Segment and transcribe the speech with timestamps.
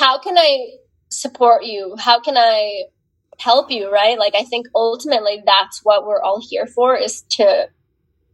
[0.00, 0.76] how can I
[1.10, 1.94] support you?
[1.98, 2.84] How can I
[3.38, 4.18] help you, right?
[4.18, 7.68] Like I think ultimately that's what we're all here for is to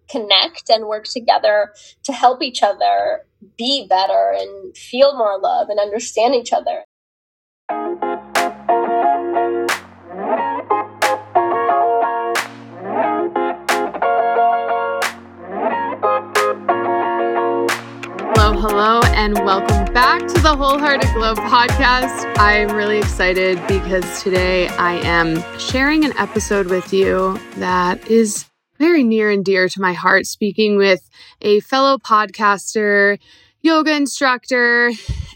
[0.08, 1.72] connect and work together
[2.04, 3.26] to help each other
[3.58, 6.84] be better and feel more love and understand each other.
[18.68, 18.95] hello,
[19.26, 22.32] and welcome back to the Wholehearted Glow podcast.
[22.38, 28.44] I'm really excited because today I am sharing an episode with you that is
[28.78, 31.10] very near and dear to my heart, speaking with
[31.42, 33.18] a fellow podcaster,
[33.62, 34.92] yoga instructor,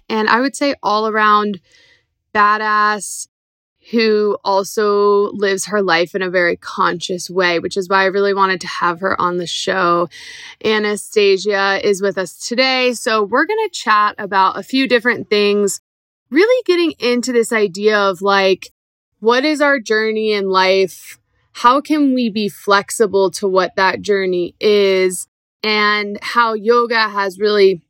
[0.09, 1.61] and I would say all around
[2.33, 3.27] badass
[3.91, 8.35] who also lives her life in a very conscious way, which is why I really
[8.35, 10.09] wanted to have her on the show.
[10.65, 12.93] Anastasia is with us today.
[12.93, 15.81] So we're going to chat about a few different things,
[16.31, 18.71] really getting into this idea of like,
[19.19, 21.19] what is our journey in life?
[21.53, 25.27] How can we be flexible to what that journey is?
[25.63, 27.83] And how yoga has really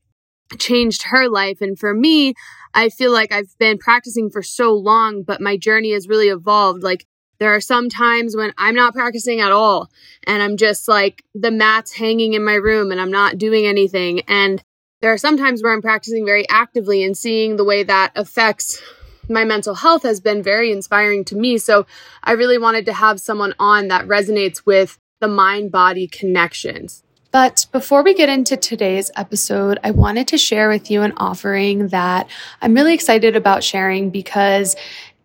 [0.58, 1.60] changed her life.
[1.60, 2.34] And for me,
[2.74, 6.82] I feel like I've been practicing for so long, but my journey has really evolved.
[6.82, 7.06] Like
[7.38, 9.90] there are some times when I'm not practicing at all
[10.24, 14.20] and I'm just like the mat's hanging in my room and I'm not doing anything.
[14.28, 14.62] And
[15.00, 18.80] there are some times where I'm practicing very actively and seeing the way that affects
[19.28, 21.56] my mental health has been very inspiring to me.
[21.58, 21.86] So
[22.22, 27.02] I really wanted to have someone on that resonates with the mind body connections.
[27.32, 31.88] But before we get into today's episode, I wanted to share with you an offering
[31.88, 32.28] that
[32.60, 34.74] I'm really excited about sharing because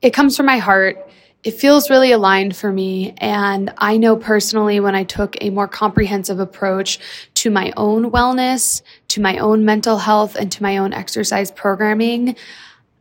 [0.03, 1.09] it comes from my heart.
[1.44, 3.16] It feels really aligned for me.
[3.17, 7.00] And I know personally when I took a more comprehensive approach
[7.36, 12.36] to my own wellness, to my own mental health, and to my own exercise programming,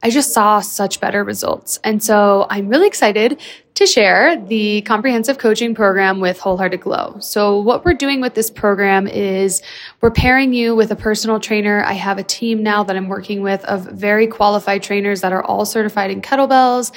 [0.03, 1.79] I just saw such better results.
[1.85, 3.41] And so I'm really excited
[3.75, 7.17] to share the comprehensive coaching program with Wholehearted Glow.
[7.19, 9.63] So what we're doing with this program is
[10.01, 11.83] we're pairing you with a personal trainer.
[11.83, 15.43] I have a team now that I'm working with of very qualified trainers that are
[15.43, 16.93] all certified in kettlebells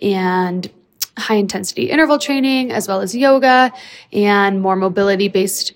[0.00, 0.70] and
[1.18, 3.70] high intensity interval training, as well as yoga
[4.12, 5.74] and more mobility based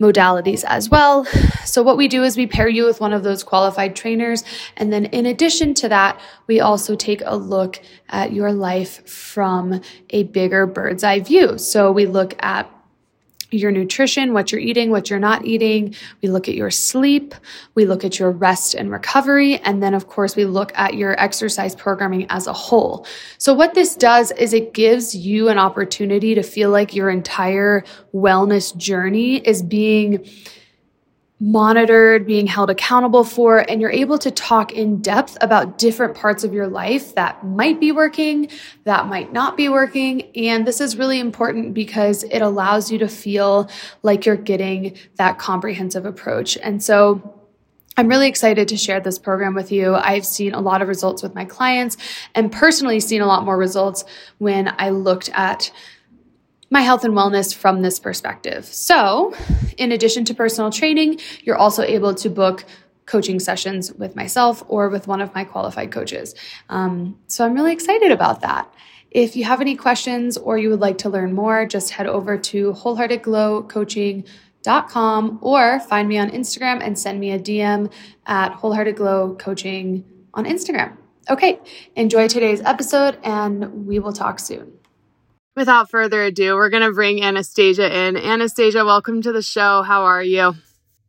[0.00, 1.24] modalities as well.
[1.64, 4.44] So what we do is we pair you with one of those qualified trainers.
[4.76, 9.80] And then in addition to that, we also take a look at your life from
[10.10, 11.58] a bigger bird's eye view.
[11.58, 12.70] So we look at
[13.50, 15.94] your nutrition, what you're eating, what you're not eating.
[16.22, 17.34] We look at your sleep.
[17.74, 19.58] We look at your rest and recovery.
[19.58, 23.06] And then, of course, we look at your exercise programming as a whole.
[23.38, 27.84] So what this does is it gives you an opportunity to feel like your entire
[28.14, 30.26] wellness journey is being
[31.40, 36.42] monitored, being held accountable for, and you're able to talk in depth about different parts
[36.42, 38.48] of your life that might be working,
[38.84, 40.22] that might not be working.
[40.36, 43.70] And this is really important because it allows you to feel
[44.02, 46.58] like you're getting that comprehensive approach.
[46.58, 47.34] And so
[47.96, 49.94] I'm really excited to share this program with you.
[49.94, 51.96] I've seen a lot of results with my clients
[52.34, 54.04] and personally seen a lot more results
[54.38, 55.72] when I looked at
[56.70, 58.64] my health and wellness from this perspective.
[58.66, 59.34] So,
[59.76, 62.64] in addition to personal training, you're also able to book
[63.06, 66.34] coaching sessions with myself or with one of my qualified coaches.
[66.68, 68.72] Um, so, I'm really excited about that.
[69.10, 72.36] If you have any questions or you would like to learn more, just head over
[72.36, 77.90] to wholeheartedglowcoaching.com or find me on Instagram and send me a DM
[78.26, 80.04] at wholeheartedglowcoaching
[80.34, 80.98] on Instagram.
[81.30, 81.58] Okay,
[81.96, 84.78] enjoy today's episode and we will talk soon
[85.58, 88.16] without further ado, we're going to bring Anastasia in.
[88.16, 89.82] Anastasia, welcome to the show.
[89.82, 90.54] How are you?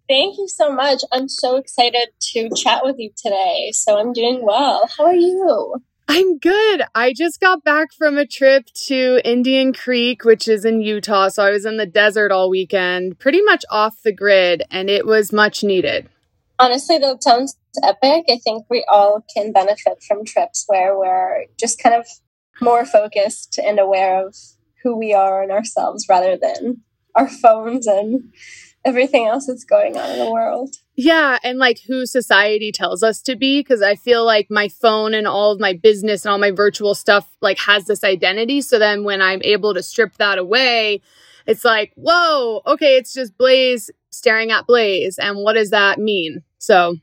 [0.09, 1.01] Thank you so much.
[1.11, 3.69] I'm so excited to chat with you today.
[3.73, 4.89] So I'm doing well.
[4.97, 5.75] How are you?
[6.07, 6.81] I'm good.
[6.95, 11.29] I just got back from a trip to Indian Creek, which is in Utah.
[11.29, 15.05] So I was in the desert all weekend, pretty much off the grid, and it
[15.05, 16.09] was much needed.
[16.57, 18.25] Honestly, that sounds epic.
[18.27, 22.07] I think we all can benefit from trips where we're just kind of
[22.61, 24.35] more focused and aware of
[24.83, 26.81] who we are and ourselves rather than
[27.15, 28.33] our phones and
[28.85, 30.75] everything else that's going on in the world.
[30.95, 35.13] Yeah, and like who society tells us to be because I feel like my phone
[35.13, 38.79] and all of my business and all my virtual stuff like has this identity so
[38.79, 41.01] then when I'm able to strip that away
[41.47, 46.43] it's like, "Whoa, okay, it's just Blaze staring at Blaze and what does that mean?"
[46.57, 46.97] So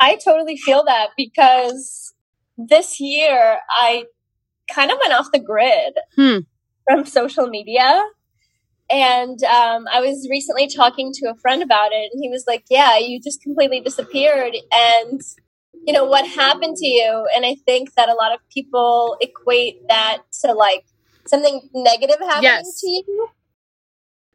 [0.00, 2.14] I totally feel that because
[2.56, 4.04] this year I
[4.72, 6.38] kind of went off the grid hmm.
[6.86, 8.02] from social media.
[8.90, 12.64] And um, I was recently talking to a friend about it, and he was like,
[12.70, 14.54] Yeah, you just completely disappeared.
[14.72, 15.20] And
[15.86, 17.26] you know, what happened to you?
[17.34, 20.84] And I think that a lot of people equate that to like
[21.26, 22.80] something negative happening yes.
[22.80, 23.28] to you.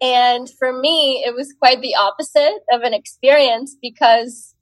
[0.02, 4.54] And for me, it was quite the opposite of an experience because,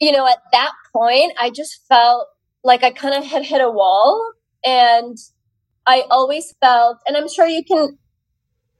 [0.00, 2.28] you know, at that point, I just felt
[2.62, 4.32] like I kind of had hit a wall.
[4.64, 5.16] And
[5.86, 7.98] I always felt, and I'm sure you can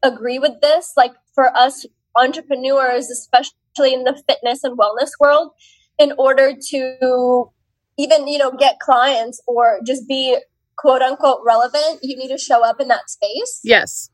[0.03, 1.87] agree with this, like for us
[2.17, 5.53] entrepreneurs, especially in the fitness and wellness world,
[5.99, 7.51] in order to
[7.99, 10.39] even, you know, get clients or just be
[10.77, 13.61] quote unquote relevant, you need to show up in that space.
[13.63, 14.11] Yes.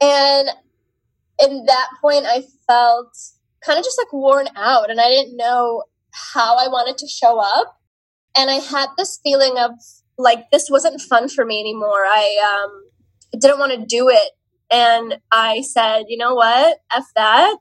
[0.00, 0.48] And
[1.42, 3.16] in that point, I felt
[3.64, 5.84] kind of just like worn out and I didn't know
[6.32, 7.78] how I wanted to show up.
[8.36, 9.72] And I had this feeling of
[10.20, 12.04] like this wasn't fun for me anymore.
[12.04, 14.30] I um, didn't want to do it.
[14.70, 16.78] And I said, you know what?
[16.92, 17.58] F that.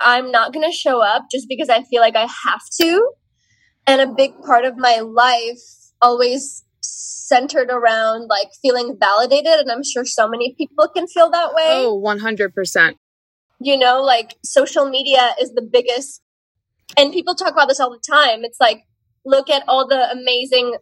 [0.00, 3.10] I'm not going to show up just because I feel like I have to.
[3.86, 5.60] And a big part of my life
[6.00, 9.60] always centered around like feeling validated.
[9.60, 11.84] And I'm sure so many people can feel that way.
[11.84, 12.94] Oh, 100%.
[13.60, 16.22] You know, like social media is the biggest,
[16.98, 18.44] and people talk about this all the time.
[18.44, 18.84] It's like,
[19.24, 20.76] look at all the amazing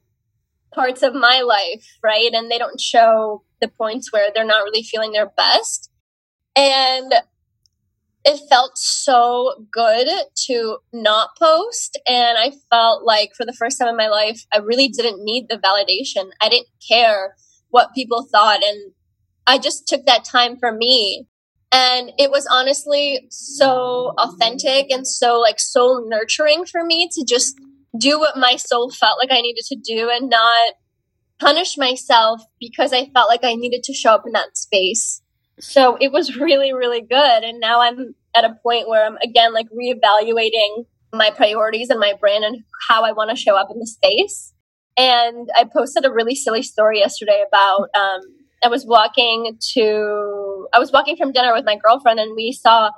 [0.74, 2.30] parts of my life, right?
[2.32, 5.90] And they don't show the points where they're not really feeling their best.
[6.56, 7.14] And
[8.24, 10.08] it felt so good
[10.46, 11.98] to not post.
[12.06, 15.48] And I felt like for the first time in my life, I really didn't need
[15.48, 16.30] the validation.
[16.40, 17.36] I didn't care
[17.70, 18.62] what people thought.
[18.62, 18.92] And
[19.46, 21.26] I just took that time for me.
[21.72, 27.58] And it was honestly so authentic and so like so nurturing for me to just
[27.96, 30.74] do what my soul felt like I needed to do and not
[31.38, 35.22] punish myself because I felt like I needed to show up in that space.
[35.58, 37.44] So it was really, really good.
[37.44, 42.14] And now I'm at a point where I'm again like reevaluating my priorities and my
[42.18, 44.54] brand and how I want to show up in the space.
[44.96, 48.20] And I posted a really silly story yesterday about um,
[48.64, 52.90] I was walking to I was walking from dinner with my girlfriend and we saw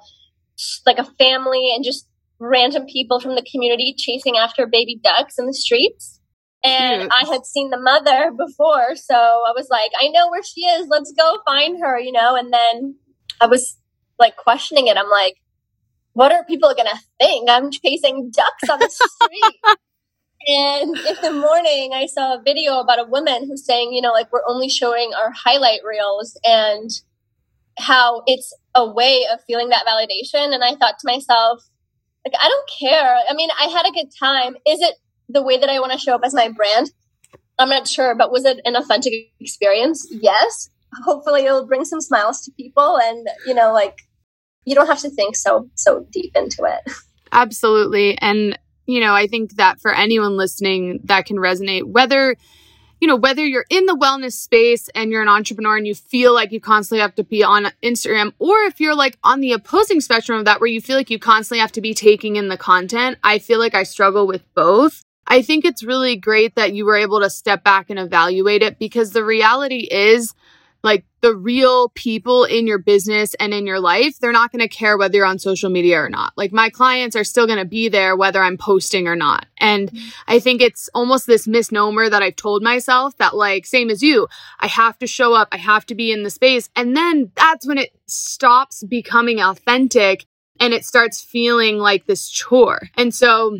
[0.87, 2.09] like a family and just
[2.45, 6.21] random people from the community chasing after baby ducks in the streets.
[6.65, 7.13] And Cute.
[7.13, 10.89] I had seen the mother before, so I was like, I know where she is.
[10.89, 12.37] Let's go find her, you know.
[12.37, 12.97] And then
[13.41, 13.77] I was
[14.19, 14.97] like questioning it.
[14.97, 15.35] I'm like,
[16.15, 17.51] what are people going to think?
[17.51, 19.77] I'm chasing ducks on the street.
[20.47, 24.13] and in the morning, I saw a video about a woman who's saying, you know,
[24.13, 26.89] like we're only showing our highlight reels and
[27.79, 30.55] how it's a way of feeling that validation.
[30.55, 31.65] And I thought to myself,
[32.25, 33.17] like, I don't care.
[33.29, 34.57] I mean, I had a good time.
[34.67, 34.95] Is it
[35.29, 36.91] the way that I want to show up as my brand?
[37.59, 40.07] I'm not sure, but was it an authentic experience?
[40.11, 40.71] Yes.
[41.05, 43.99] Hopefully it'll bring some smiles to people and, you know, like
[44.65, 46.93] you don't have to think so so deep into it.
[47.33, 48.17] Absolutely.
[48.19, 52.37] And you know, I think that for anyone listening that can resonate whether
[53.01, 56.33] you know, whether you're in the wellness space and you're an entrepreneur and you feel
[56.33, 60.01] like you constantly have to be on Instagram, or if you're like on the opposing
[60.01, 62.57] spectrum of that where you feel like you constantly have to be taking in the
[62.57, 65.03] content, I feel like I struggle with both.
[65.27, 68.79] I think it's really great that you were able to step back and evaluate it
[68.79, 70.35] because the reality is
[70.85, 74.69] like the real people in your business and in your life, they're not going to
[74.69, 76.35] care whether you're on social media or not.
[76.37, 79.47] Like my clients are still going to be there whether I'm posting or not.
[79.57, 80.09] And mm-hmm.
[80.29, 84.29] I think it's almost this misnomer that I've told myself that like same as you,
[84.61, 86.69] I have to show up, I have to be in the space.
[86.77, 90.27] And then that's when it stops becoming authentic
[90.61, 92.91] and it starts feeling like this chore.
[92.97, 93.59] And so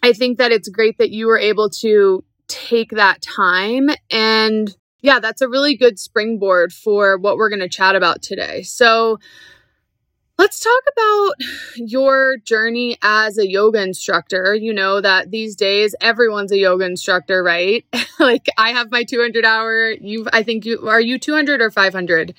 [0.00, 5.20] I think that it's great that you were able to take that time and yeah,
[5.20, 8.62] that's a really good springboard for what we're going to chat about today.
[8.62, 9.18] So,
[10.38, 11.34] let's talk about
[11.76, 14.54] your journey as a yoga instructor.
[14.54, 17.84] You know that these days everyone's a yoga instructor, right?
[18.18, 22.34] like I have my 200 hour, you I think you are you 200 or 500?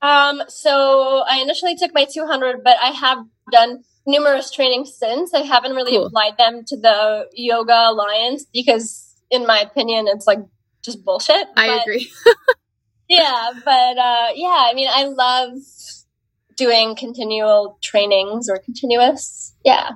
[0.00, 3.18] Um, so I initially took my 200, but I have
[3.50, 5.34] done numerous trainings since.
[5.34, 6.06] I haven't really cool.
[6.06, 10.38] applied them to the Yoga Alliance because in my opinion it's like
[10.88, 11.46] just bullshit.
[11.56, 12.10] I but, agree.
[13.08, 15.58] yeah, but uh, yeah, I mean, I love
[16.56, 19.54] doing continual trainings or continuous.
[19.64, 19.90] Yeah.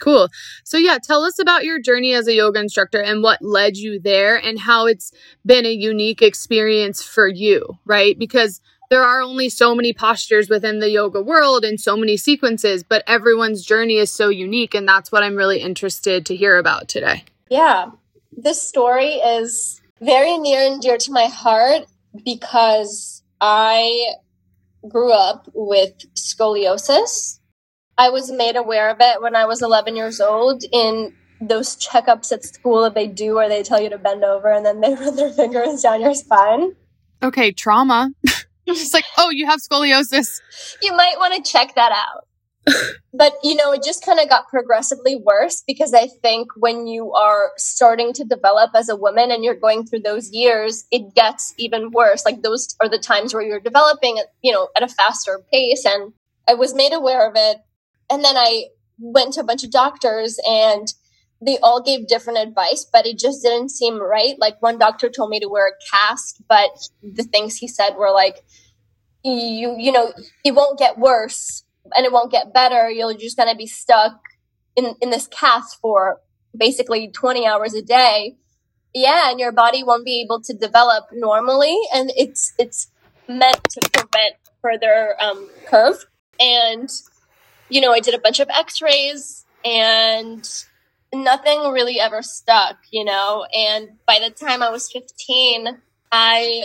[0.00, 0.28] Cool.
[0.64, 3.98] So, yeah, tell us about your journey as a yoga instructor and what led you
[3.98, 5.10] there and how it's
[5.44, 8.18] been a unique experience for you, right?
[8.18, 8.60] Because
[8.90, 13.02] there are only so many postures within the yoga world and so many sequences, but
[13.06, 14.74] everyone's journey is so unique.
[14.74, 17.24] And that's what I'm really interested to hear about today.
[17.48, 17.90] Yeah.
[18.36, 21.86] This story is very near and dear to my heart
[22.24, 24.14] because I
[24.88, 27.40] grew up with scoliosis.
[27.98, 32.32] I was made aware of it when I was 11 years old in those checkups
[32.32, 34.94] at school that they do where they tell you to bend over and then they
[35.00, 36.74] run their fingers down your spine.
[37.22, 38.10] Okay, trauma.
[38.68, 40.40] Just like, oh, you have scoliosis.
[40.82, 42.25] You might want to check that out.
[43.12, 47.12] But you know, it just kind of got progressively worse because I think when you
[47.12, 51.54] are starting to develop as a woman and you're going through those years, it gets
[51.58, 52.24] even worse.
[52.24, 55.84] Like those are the times where you're developing, you know, at a faster pace.
[55.84, 56.12] And
[56.48, 57.58] I was made aware of it.
[58.10, 58.64] And then I
[58.98, 60.92] went to a bunch of doctors and
[61.44, 64.36] they all gave different advice, but it just didn't seem right.
[64.38, 66.70] Like one doctor told me to wear a cast, but
[67.02, 68.42] the things he said were like,
[69.22, 70.12] you, you know,
[70.44, 72.90] it won't get worse and it won't get better.
[72.90, 74.20] You're just going to be stuck
[74.74, 76.20] in, in this cast for
[76.56, 78.36] basically 20 hours a day.
[78.94, 79.30] Yeah.
[79.30, 81.76] And your body won't be able to develop normally.
[81.94, 82.88] And it's, it's
[83.28, 86.06] meant to prevent further um, curve.
[86.40, 86.90] And,
[87.68, 90.48] you know, I did a bunch of x-rays and
[91.12, 93.46] nothing really ever stuck, you know.
[93.54, 95.78] And by the time I was 15,
[96.12, 96.64] I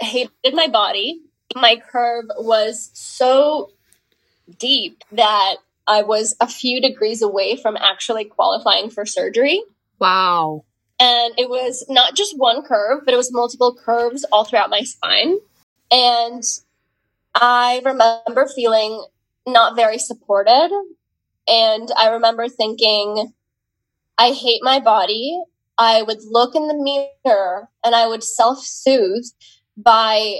[0.00, 1.20] hated my body.
[1.54, 3.70] My curve was so
[4.58, 9.62] deep that I was a few degrees away from actually qualifying for surgery.
[9.98, 10.64] Wow.
[10.98, 14.80] And it was not just one curve, but it was multiple curves all throughout my
[14.80, 15.36] spine.
[15.90, 16.42] And
[17.34, 19.04] I remember feeling
[19.46, 20.70] not very supported.
[21.46, 23.32] And I remember thinking,
[24.18, 25.38] I hate my body.
[25.78, 29.26] I would look in the mirror and I would self soothe
[29.76, 30.38] by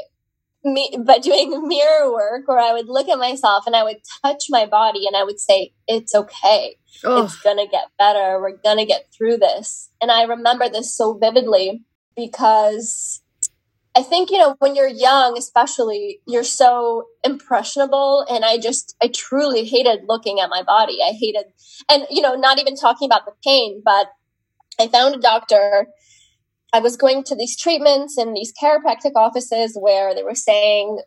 [0.67, 4.45] me, by doing mirror work where I would look at myself and I would touch
[4.51, 6.77] my body and I would say, it's okay.
[7.05, 7.25] Ugh.
[7.25, 8.41] It's going to get better.
[8.41, 9.91] We're going to get through this.
[10.01, 11.85] And I remember this so vividly
[12.17, 13.23] because
[13.97, 18.27] I think, you know, when you're young, especially, you're so impressionable.
[18.29, 20.99] And I just, I truly hated looking at my body.
[21.03, 21.47] I hated,
[21.91, 24.09] and, you know, not even talking about the pain, but
[24.79, 25.87] I found a doctor.
[26.77, 30.99] I was going to these treatments in these chiropractic offices where they were saying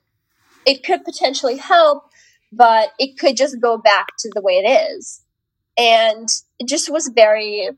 [0.65, 2.05] it could potentially help,
[2.51, 5.21] but it could just go back to the way it is.
[5.77, 7.69] And it just was very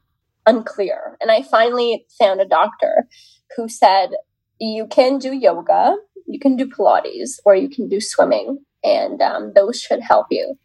[0.45, 1.17] unclear.
[1.19, 3.09] And I finally found a doctor
[3.57, 4.11] who said,
[4.57, 9.51] you can do yoga, you can do Pilates, or you can do swimming, and um,
[9.53, 10.55] those should help you.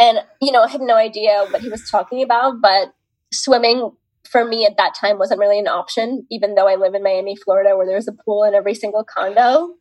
[0.00, 2.92] And, you know, I had no idea what he was talking about, but
[3.32, 3.92] swimming
[4.30, 7.36] for me at that time wasn't really an option, even though I live in Miami,
[7.36, 9.74] Florida, where there's a pool in every single condo.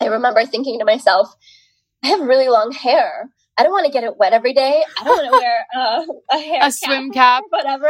[0.00, 1.34] I remember thinking to myself,
[2.04, 3.30] I have really long hair.
[3.58, 4.82] I don't want to get it wet every day.
[5.00, 7.88] I don't want to wear uh, a hair a cap swim cap, whatever.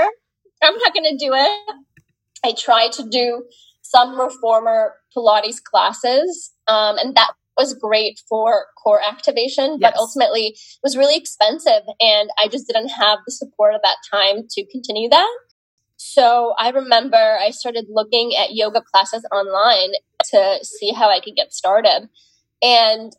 [0.62, 1.74] I'm not going to do it.
[2.44, 3.44] I tried to do
[3.82, 9.96] some reformer Pilates classes, um, and that was great for core activation, but yes.
[9.98, 14.66] ultimately was really expensive, and I just didn't have the support at that time to
[14.66, 15.30] continue that.
[16.04, 19.92] So I remember I started looking at yoga classes online
[20.30, 22.08] to see how I could get started,
[22.60, 23.12] and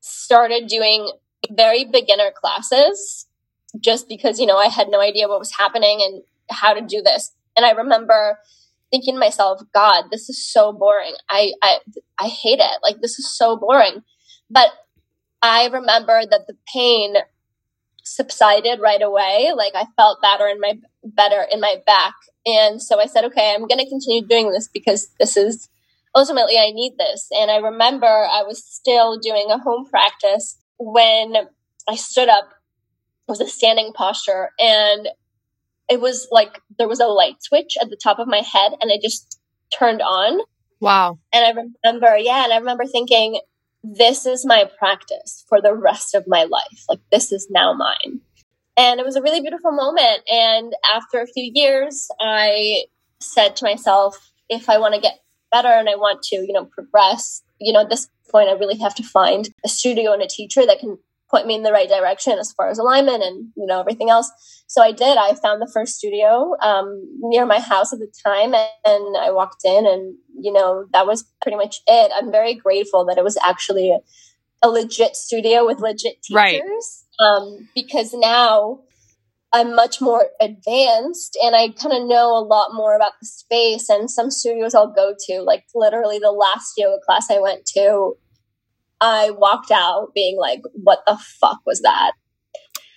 [0.00, 1.10] started doing
[1.50, 3.26] very beginner classes
[3.80, 7.02] just because you know I had no idea what was happening and how to do
[7.02, 7.32] this.
[7.56, 8.38] And I remember
[8.90, 11.14] thinking to myself, God, this is so boring.
[11.28, 11.78] I, I,
[12.18, 12.78] I hate it.
[12.82, 14.02] Like, this is so boring.
[14.50, 14.68] But
[15.42, 17.14] I remember that the pain
[18.04, 19.52] subsided right away.
[19.56, 22.14] Like I felt better in my better in my back.
[22.46, 25.68] And so I said, okay, I'm going to continue doing this because this is
[26.14, 27.28] ultimately I need this.
[27.36, 31.34] And I remember I was still doing a home practice when
[31.88, 32.50] I stood up.
[33.26, 35.08] It was a standing posture and
[35.88, 38.90] it was like there was a light switch at the top of my head and
[38.90, 39.40] it just
[39.76, 40.40] turned on.
[40.80, 41.18] Wow.
[41.32, 43.40] And I remember, yeah, and I remember thinking,
[43.84, 46.84] this is my practice for the rest of my life.
[46.88, 48.20] Like, this is now mine.
[48.76, 50.22] And it was a really beautiful moment.
[50.32, 52.84] And after a few years, I
[53.20, 55.20] said to myself, if I want to get
[55.52, 58.78] better and I want to, you know, progress, you know, at this point, I really
[58.78, 60.98] have to find a studio and a teacher that can
[61.34, 64.30] point me in the right direction as far as alignment and you know everything else.
[64.66, 65.18] So i did.
[65.18, 69.64] I found the first studio um, near my house at the time and i walked
[69.64, 72.12] in and you know that was pretty much it.
[72.14, 73.98] I'm very grateful that it was actually a,
[74.66, 76.62] a legit studio with legit teachers right.
[77.26, 78.80] um, because now
[79.52, 83.88] i'm much more advanced and i kind of know a lot more about the space
[83.88, 88.14] and some studios i'll go to like literally the last yoga class i went to
[89.04, 92.12] I walked out being like, what the fuck was that?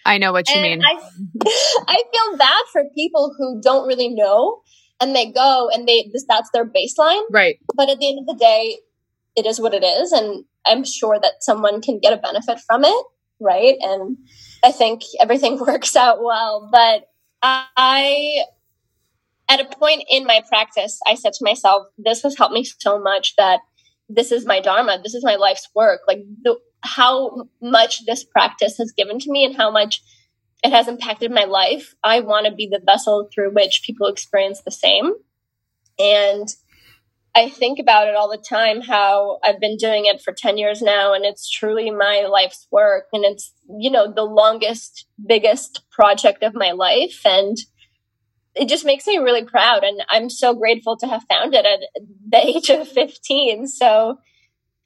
[0.05, 0.81] I know what you and mean.
[0.85, 0.93] I,
[1.87, 4.61] I feel bad for people who don't really know
[5.01, 7.23] and they go and they this that's their baseline.
[7.29, 7.59] Right.
[7.75, 8.77] But at the end of the day,
[9.35, 12.85] it is what it is and I'm sure that someone can get a benefit from
[12.85, 13.05] it,
[13.41, 13.75] right?
[13.81, 14.17] And
[14.63, 17.03] I think everything works out well, but
[17.43, 18.43] I,
[19.49, 22.99] at a point in my practice, I said to myself, this has helped me so
[22.99, 23.59] much that
[24.09, 24.99] this is my dharma.
[25.03, 26.01] This is my life's work.
[26.07, 30.01] Like the, how much this practice has given to me and how much
[30.63, 31.93] it has impacted my life.
[32.03, 35.13] I want to be the vessel through which people experience the same.
[35.99, 36.47] And
[37.35, 40.81] I think about it all the time how I've been doing it for 10 years
[40.81, 46.41] now and it's truly my life's work and it's you know the longest biggest project
[46.41, 47.55] of my life and
[48.59, 51.79] it just makes me really proud and I'm so grateful to have found it at
[52.29, 54.19] the age of 15 so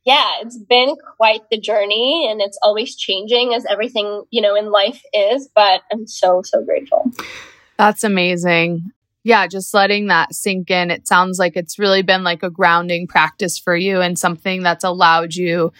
[0.05, 4.71] yeah it's been quite the journey and it's always changing as everything you know in
[4.71, 7.11] life is but I'm so so grateful
[7.77, 8.91] that's amazing
[9.23, 10.89] yeah, just letting that sink in.
[10.89, 14.83] It sounds like it's really been like a grounding practice for you and something that's
[14.83, 15.71] allowed you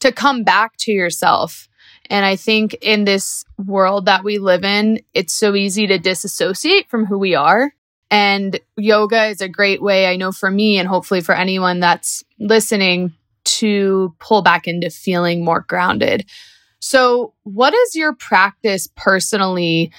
[0.00, 1.68] to come back to yourself.
[2.10, 6.90] And I think in this world that we live in, it's so easy to disassociate
[6.90, 7.72] from who we are.
[8.10, 12.24] And yoga is a great way, I know for me, and hopefully for anyone that's
[12.40, 13.14] listening,
[13.44, 16.28] to pull back into feeling more grounded.
[16.80, 19.92] So, what is your practice personally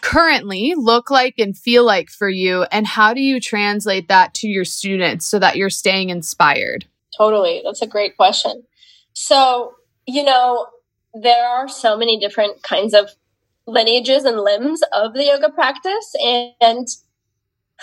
[0.00, 2.64] currently look like and feel like for you?
[2.72, 6.86] And how do you translate that to your students so that you're staying inspired?
[7.16, 7.62] Totally.
[7.64, 8.64] That's a great question.
[9.12, 9.74] So,
[10.06, 10.66] you know,
[11.14, 13.10] there are so many different kinds of
[13.66, 16.14] lineages and limbs of the yoga practice.
[16.60, 16.86] And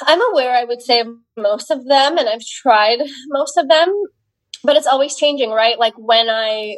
[0.02, 3.94] I'm aware, I would say, of most of them, and I've tried most of them,
[4.64, 5.78] but it's always changing, right?
[5.80, 6.78] Like when I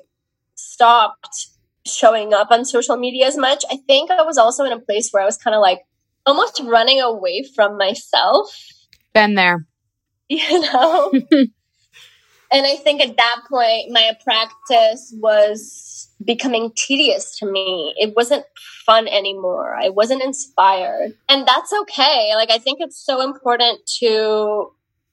[0.55, 1.49] stopped
[1.85, 3.63] showing up on social media as much.
[3.69, 5.79] I think I was also in a place where I was kind of like
[6.25, 8.53] almost running away from myself.
[9.13, 9.65] Been there.
[10.31, 11.11] You know?
[12.51, 17.93] and I think at that point, my practice was becoming tedious to me.
[17.97, 18.45] It wasn't
[18.85, 19.75] fun anymore.
[19.75, 21.15] I wasn't inspired.
[21.27, 22.31] And that's okay.
[22.35, 24.71] Like, I think it's so important to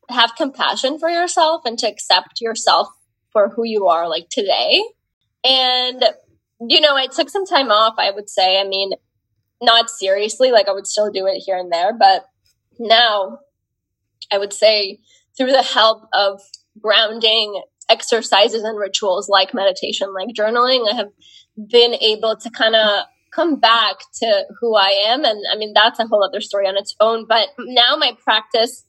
[0.08, 2.88] have compassion for yourself and to accept yourself
[3.32, 4.82] for who you are, like today.
[5.44, 6.02] And
[6.60, 8.60] you know, I took some time off, I would say.
[8.60, 8.92] I mean,
[9.60, 12.26] not seriously, like I would still do it here and there, but
[12.78, 13.38] now
[14.32, 15.00] I would say
[15.36, 16.40] through the help of
[16.80, 21.10] grounding exercises and rituals like meditation, like journaling, I have
[21.69, 25.25] been able to kind of come back to who I am.
[25.25, 27.26] And I mean, that's a whole other story on its own.
[27.28, 28.84] But now my practice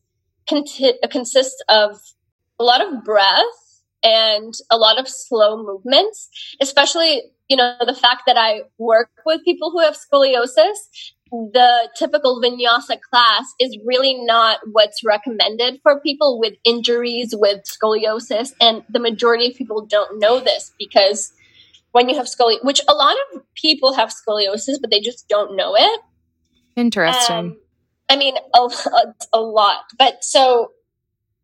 [0.47, 1.99] conti- consists of
[2.59, 6.29] a lot of breath and a lot of slow movements,
[6.61, 10.75] especially you know, the fact that I work with people who have scoliosis,
[11.31, 18.53] the typical vinyasa class is really not what's recommended for people with injuries with scoliosis.
[18.61, 21.33] And the majority of people don't know this because
[21.91, 25.55] when you have scoliosis, which a lot of people have scoliosis, but they just don't
[25.55, 26.01] know it.
[26.75, 27.35] Interesting.
[27.35, 27.57] Um,
[28.09, 28.69] I mean, a,
[29.33, 29.83] a lot.
[29.97, 30.71] But so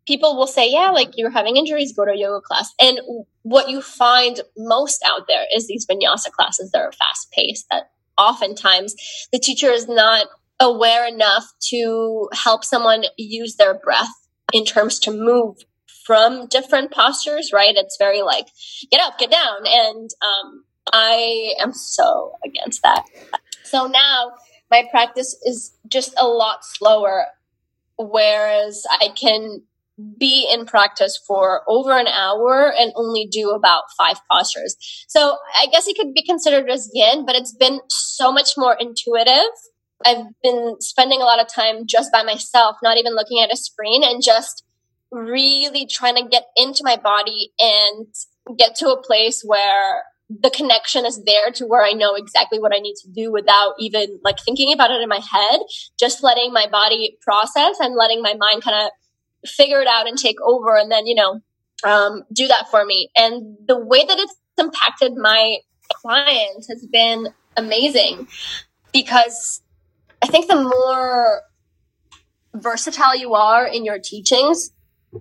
[0.05, 2.73] people will say, yeah, like you're having injuries, go to a yoga class.
[2.79, 2.99] And
[3.41, 7.89] what you find most out there is these vinyasa classes that are fast paced, that
[8.17, 8.95] oftentimes
[9.31, 10.27] the teacher is not
[10.59, 14.13] aware enough to help someone use their breath
[14.51, 15.57] in terms to move
[16.05, 17.75] from different postures, right?
[17.75, 18.47] It's very like,
[18.91, 19.65] get up, get down.
[19.65, 23.05] And um, I am so against that.
[23.63, 24.33] So now
[24.69, 27.25] my practice is just a lot slower,
[27.97, 29.63] whereas I can
[30.19, 34.75] be in practice for over an hour and only do about five postures.
[35.07, 38.75] So I guess it could be considered as yin, but it's been so much more
[38.79, 39.51] intuitive.
[40.05, 43.57] I've been spending a lot of time just by myself, not even looking at a
[43.57, 44.63] screen and just
[45.11, 48.07] really trying to get into my body and
[48.57, 52.73] get to a place where the connection is there to where I know exactly what
[52.73, 55.59] I need to do without even like thinking about it in my head,
[55.99, 58.91] just letting my body process and letting my mind kind of
[59.45, 61.41] figure it out and take over and then, you know,
[61.83, 63.09] um, do that for me.
[63.15, 65.57] And the way that it's impacted my
[65.89, 68.27] clients has been amazing
[68.91, 69.61] because
[70.21, 71.41] I think the more
[72.53, 74.71] versatile you are in your teachings,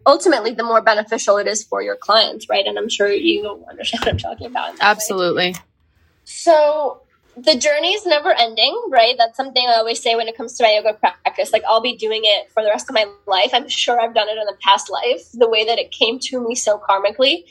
[0.07, 2.67] ultimately the more beneficial it is for your clients, right?
[2.67, 4.77] And I'm sure you understand what I'm talking about.
[4.81, 5.53] Absolutely.
[5.53, 5.55] Way.
[6.25, 7.02] So
[7.37, 9.15] the journey is never ending, right?
[9.17, 11.53] That's something I always say when it comes to my yoga practice.
[11.53, 13.51] Like, I'll be doing it for the rest of my life.
[13.53, 16.47] I'm sure I've done it in the past life, the way that it came to
[16.47, 17.45] me so karmically.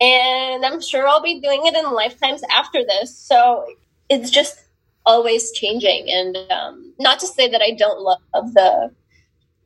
[0.00, 3.16] And I'm sure I'll be doing it in lifetimes after this.
[3.16, 3.64] So
[4.08, 4.60] it's just
[5.06, 6.10] always changing.
[6.10, 8.90] And um, not to say that I don't love the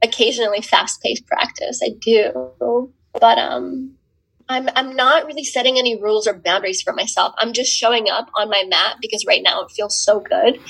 [0.03, 2.93] occasionally fast paced practice, I do.
[3.21, 3.98] But um,
[4.49, 7.35] I'm I'm not really setting any rules or boundaries for myself.
[7.39, 10.61] I'm just showing up on my mat because right now it feels so good.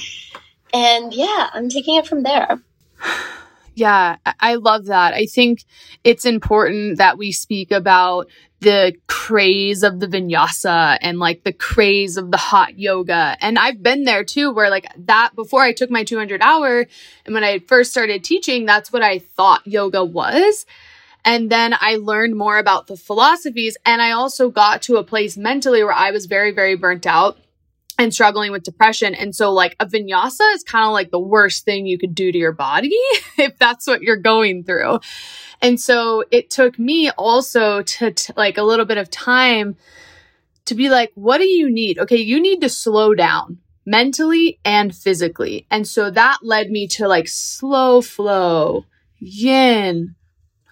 [0.75, 2.61] And yeah, I'm taking it from there.
[3.75, 5.15] Yeah, I love that.
[5.15, 5.65] I think
[6.03, 8.27] it's important that we speak about
[8.59, 13.37] the craze of the vinyasa and like the craze of the hot yoga.
[13.41, 16.87] And I've been there too, where like that before I took my 200 hour
[17.25, 20.67] and when I first started teaching, that's what I thought yoga was.
[21.29, 23.77] And then I learned more about the philosophies.
[23.85, 27.37] And I also got to a place mentally where I was very, very burnt out
[27.99, 29.15] and struggling with depression.
[29.15, 32.33] And so, like, a vinyasa is kind of like the worst thing you could do
[32.33, 32.97] to your body
[33.37, 35.01] if that's what you're going through.
[35.61, 39.77] And so, it took me also to, t- like, a little bit of time
[40.65, 41.99] to be like, what do you need?
[41.99, 45.67] Okay, you need to slow down mentally and physically.
[45.71, 48.85] And so that led me to like slow flow,
[49.19, 50.15] yin,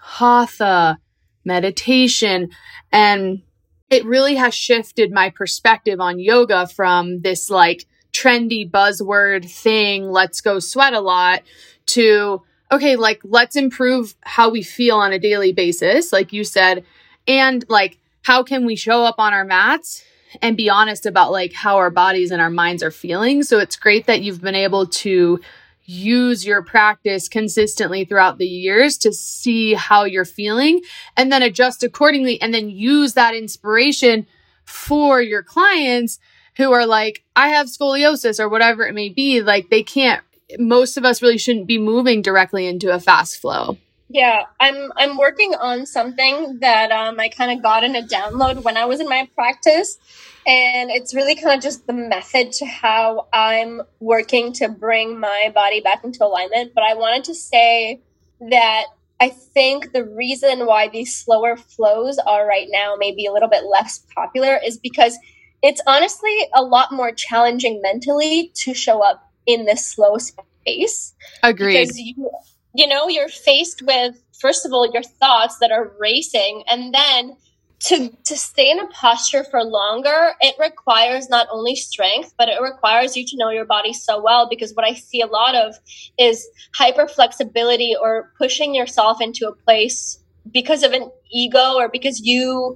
[0.07, 0.99] hatha,
[1.43, 2.49] meditation,
[2.91, 3.41] and
[3.89, 10.41] it really has shifted my perspective on yoga from this like trendy buzzword thing, let's
[10.41, 11.43] go sweat a lot,
[11.85, 12.41] to
[12.71, 16.83] okay, like let's improve how we feel on a daily basis, like you said,
[17.27, 20.03] and like how can we show up on our mats
[20.41, 23.43] and be honest about like how our bodies and our minds are feeling.
[23.43, 25.39] So it's great that you've been able to
[25.87, 30.81] use your practice consistently throughout the years to see how you're feeling
[31.15, 34.27] and then adjust accordingly and then use that inspiration
[34.65, 36.19] for your clients
[36.57, 39.41] who are like, I have scoliosis or whatever it may be.
[39.41, 40.21] Like they can't,
[40.59, 43.77] most of us really shouldn't be moving directly into a fast flow.
[44.09, 48.63] Yeah, I'm I'm working on something that um, I kind of got in a download
[48.63, 49.97] when I was in my practice,
[50.45, 55.51] and it's really kind of just the method to how I'm working to bring my
[55.53, 56.73] body back into alignment.
[56.73, 58.01] But I wanted to say
[58.49, 58.85] that
[59.19, 63.63] I think the reason why these slower flows are right now maybe a little bit
[63.65, 65.17] less popular is because
[65.61, 71.15] it's honestly a lot more challenging mentally to show up in this slow space.
[71.41, 71.79] Agreed.
[71.79, 72.29] Because you,
[72.77, 77.35] you know, you're faced with, first of all, your thoughts that are racing, and then
[77.79, 82.59] to to stay in a posture for longer it requires not only strength but it
[82.59, 85.75] requires you to know your body so well because what i see a lot of
[86.17, 90.17] is hyper flexibility or pushing yourself into a place
[90.51, 92.75] because of an ego or because you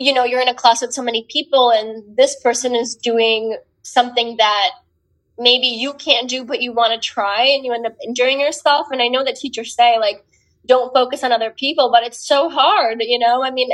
[0.00, 3.56] you know you're in a class with so many people and this person is doing
[3.82, 4.70] something that
[5.38, 8.86] maybe you can't do but you want to try and you end up injuring yourself
[8.90, 10.24] and i know that teachers say like
[10.66, 13.68] don't focus on other people but it's so hard you know i mean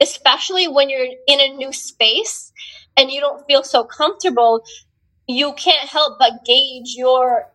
[0.00, 2.52] especially when you're in a new space
[2.96, 4.64] and you don't feel so comfortable,
[5.26, 7.50] you can't help but gauge your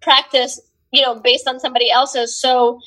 [0.00, 0.60] practice,
[0.92, 2.36] you know, based on somebody else's.
[2.36, 2.80] So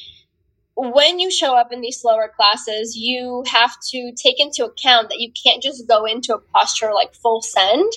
[0.75, 5.19] when you show up in these slower classes, you have to take into account that
[5.19, 7.91] you can't just go into a posture like full send.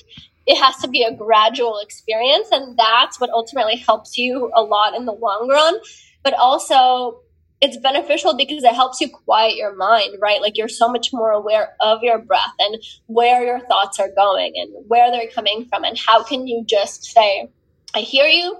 [0.46, 4.94] It has to be a gradual experience, and that's what ultimately helps you a lot
[4.94, 5.78] in the long run.
[6.22, 7.20] But also,
[7.60, 10.40] it's beneficial because it helps you quiet your mind, right?
[10.40, 14.54] Like you're so much more aware of your breath and where your thoughts are going
[14.56, 17.50] and where they're coming from and how can you just say,
[17.94, 18.56] I hear you,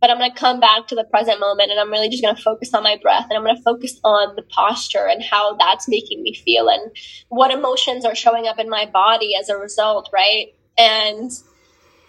[0.00, 2.36] but I'm going to come back to the present moment and I'm really just going
[2.36, 5.56] to focus on my breath and I'm going to focus on the posture and how
[5.56, 6.96] that's making me feel and
[7.28, 10.54] what emotions are showing up in my body as a result, right?
[10.78, 11.30] And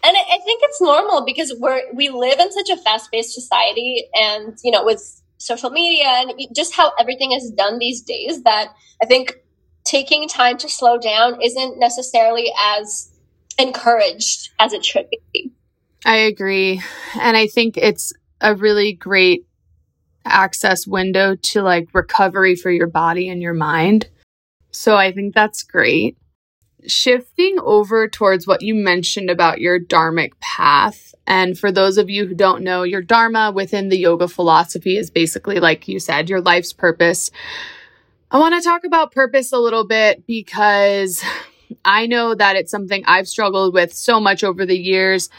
[0.04, 4.58] and I, think it's normal because we're we live in such a fast-paced society and
[4.64, 9.06] you know with social media and just how everything is done these days that I
[9.06, 9.38] think
[9.84, 13.12] taking time to slow down isn't necessarily as
[13.58, 15.52] encouraged as it should be.
[16.06, 16.82] I agree.
[17.20, 19.46] And I think it's a really great
[20.26, 24.10] access window to like recovery for your body and your mind.
[24.72, 26.18] So I think that's great.
[26.86, 32.26] Shifting over towards what you mentioned about your dharmic path, and for those of you
[32.26, 36.40] who don't know, your Dharma within the yoga philosophy is basically, like you said, your
[36.40, 37.32] life's purpose.
[38.32, 41.22] I want to talk about purpose a little bit because
[41.84, 45.30] I know that it's something I've struggled with so much over the years,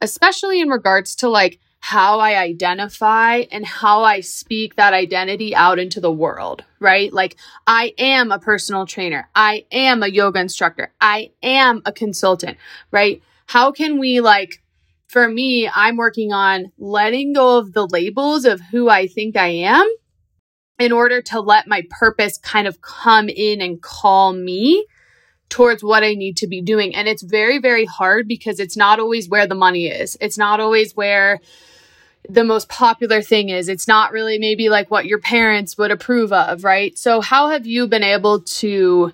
[0.00, 5.78] especially in regards to like how I identify and how I speak that identity out
[5.78, 7.12] into the world, right?
[7.12, 9.28] Like, I am a personal trainer.
[9.36, 10.92] I am a yoga instructor.
[11.00, 12.58] I am a consultant,
[12.90, 13.22] right?
[13.46, 14.64] How can we like
[15.06, 19.46] for me, I'm working on letting go of the labels of who I think I
[19.46, 19.88] am
[20.80, 24.84] in order to let my purpose kind of come in and call me
[25.48, 26.96] towards what I need to be doing.
[26.96, 30.16] And it's very, very hard because it's not always where the money is.
[30.20, 31.38] It's not always where
[32.28, 33.68] the most popular thing is.
[33.68, 36.96] It's not really maybe like what your parents would approve of, right?
[36.98, 39.12] So, how have you been able to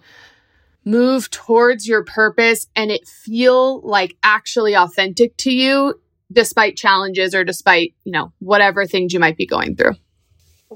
[0.84, 6.00] move towards your purpose and it feel like actually authentic to you
[6.32, 9.94] despite challenges or despite, you know, whatever things you might be going through.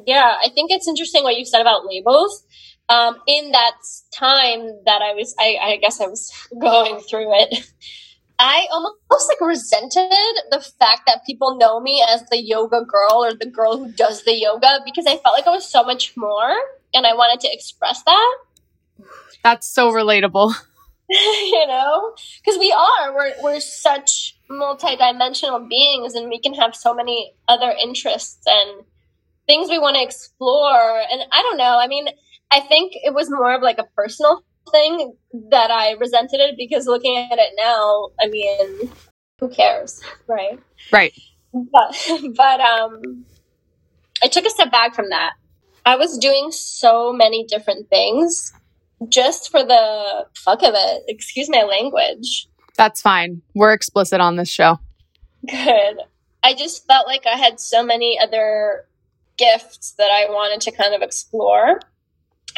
[0.06, 2.44] Yeah, I think it's interesting what you said about labels.
[2.88, 3.74] Um, in that
[4.14, 7.68] time that I was, I, I guess I was going through it.
[8.38, 10.10] I almost like resented
[10.50, 14.24] the fact that people know me as the yoga girl or the girl who does
[14.24, 16.54] the yoga because I felt like I was so much more
[16.92, 18.36] and I wanted to express that.
[19.42, 20.54] That's so relatable.
[21.10, 26.92] you know, because we are, we're, we're such multidimensional beings and we can have so
[26.92, 28.84] many other interests and
[29.46, 31.00] things we want to explore.
[31.10, 32.08] And I don't know, I mean,
[32.50, 35.14] I think it was more of like a personal thing
[35.50, 38.90] that I resented it because looking at it now, I mean,
[39.40, 40.58] who cares, right?
[40.92, 41.12] Right.
[41.52, 43.24] But, but um,
[44.22, 45.32] I took a step back from that.
[45.84, 48.52] I was doing so many different things
[49.08, 51.02] just for the fuck of it.
[51.08, 52.48] Excuse my language.
[52.76, 53.42] That's fine.
[53.54, 54.78] We're explicit on this show.
[55.48, 55.98] Good.
[56.42, 58.86] I just felt like I had so many other
[59.36, 61.80] gifts that I wanted to kind of explore.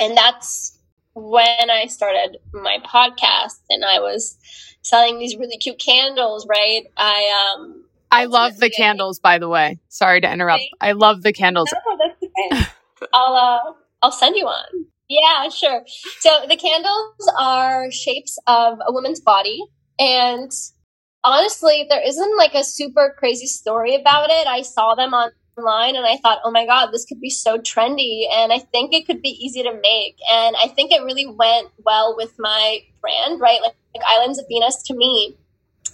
[0.00, 0.77] And that's
[1.18, 4.36] when I started my podcast and I was
[4.82, 6.84] selling these really cute candles, right?
[6.96, 9.78] I um I love the candles by the way.
[9.88, 10.62] Sorry to interrupt.
[10.80, 11.72] I love the candles.
[11.72, 12.70] No, that's okay.
[13.12, 14.86] I'll uh I'll send you one.
[15.08, 15.84] Yeah, sure.
[16.20, 19.60] So the candles are shapes of a woman's body
[19.98, 20.52] and
[21.24, 24.46] honestly, there isn't like a super crazy story about it.
[24.46, 27.58] I saw them on online and I thought, oh my God, this could be so
[27.58, 28.24] trendy.
[28.32, 30.16] And I think it could be easy to make.
[30.32, 33.60] And I think it really went well with my brand, right?
[33.62, 35.36] Like, like Islands of Venus to me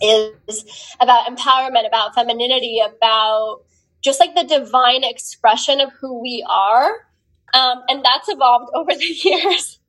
[0.02, 0.64] is
[1.00, 3.62] about empowerment, about femininity, about
[4.02, 7.06] just like the divine expression of who we are.
[7.54, 9.80] Um, and that's evolved over the years.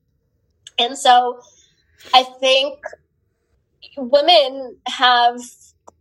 [0.78, 1.40] And so
[2.14, 2.80] I think
[3.98, 5.40] women have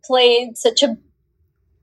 [0.05, 0.97] played such a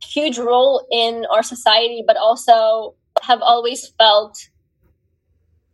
[0.04, 4.38] huge role in our society, but also have always felt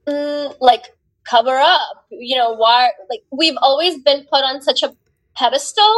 [0.08, 0.86] mm, like
[1.24, 2.06] cover up.
[2.10, 2.92] You know, why?
[3.10, 4.96] Like we've always been put on such a
[5.36, 5.96] pedestal,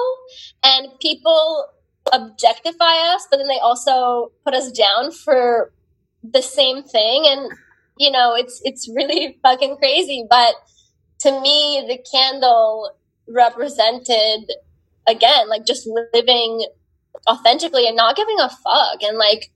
[0.63, 1.68] and people
[2.12, 5.72] objectify us, but then they also put us down for
[6.24, 7.52] the same thing, and
[7.98, 10.26] you know, it's it's really fucking crazy.
[10.30, 10.56] But
[11.22, 12.92] to me, the candle
[13.28, 14.52] represented
[15.08, 16.65] again like just living
[17.28, 19.52] authentically and not giving a fuck and like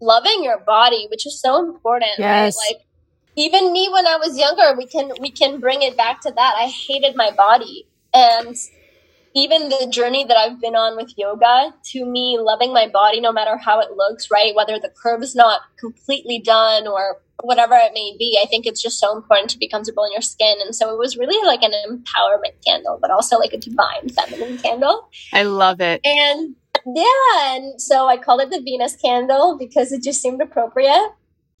[0.00, 2.12] loving your body, which is so important.
[2.18, 2.56] Yes.
[2.56, 2.76] Right?
[2.76, 2.86] Like
[3.36, 6.54] even me when I was younger, we can we can bring it back to that.
[6.56, 7.86] I hated my body.
[8.12, 8.56] And
[9.34, 13.32] even the journey that I've been on with yoga, to me, loving my body no
[13.32, 14.54] matter how it looks, right?
[14.54, 18.82] Whether the curve is not completely done or whatever it may be, I think it's
[18.82, 20.56] just so important to be comfortable in your skin.
[20.60, 24.58] And so it was really like an empowerment candle, but also like a divine feminine
[24.58, 25.08] candle.
[25.32, 26.00] I love it.
[26.04, 31.10] And yeah, and so I called it the Venus candle because it just seemed appropriate.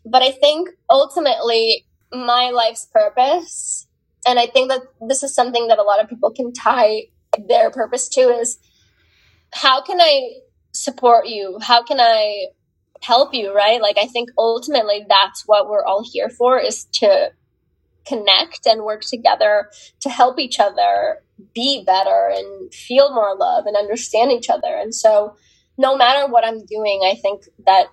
[0.04, 3.86] But I think ultimately my life's purpose,
[4.26, 7.04] and I think that this is something that a lot of people can tie
[7.38, 8.58] their purpose to, is
[9.52, 10.38] how can I
[10.72, 11.58] support you?
[11.60, 12.46] How can I
[13.02, 13.80] help you, right?
[13.80, 17.32] Like, I think ultimately that's what we're all here for is to
[18.06, 21.22] connect and work together to help each other
[21.54, 24.74] be better and feel more love and understand each other.
[24.74, 25.36] And so,
[25.78, 27.86] no matter what I'm doing, I think that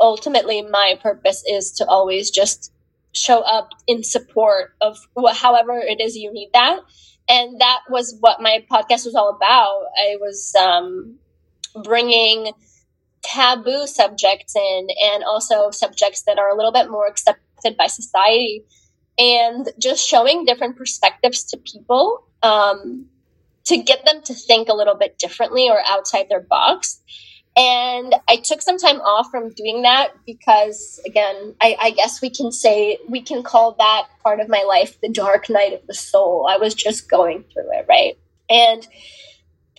[0.00, 2.72] ultimately my purpose is to always just
[3.12, 6.80] show up in support of what, however it is you need that.
[7.28, 9.84] And that was what my podcast was all about.
[9.98, 11.16] I was um,
[11.82, 12.52] bringing
[13.22, 18.64] taboo subjects in and also subjects that are a little bit more accepted by society
[19.18, 23.06] and just showing different perspectives to people um,
[23.64, 27.00] to get them to think a little bit differently or outside their box.
[27.56, 32.28] And I took some time off from doing that because, again, I, I, guess we
[32.28, 35.94] can say, we can call that part of my life the dark night of the
[35.94, 36.48] soul.
[36.50, 38.18] I was just going through it, right?
[38.50, 38.86] And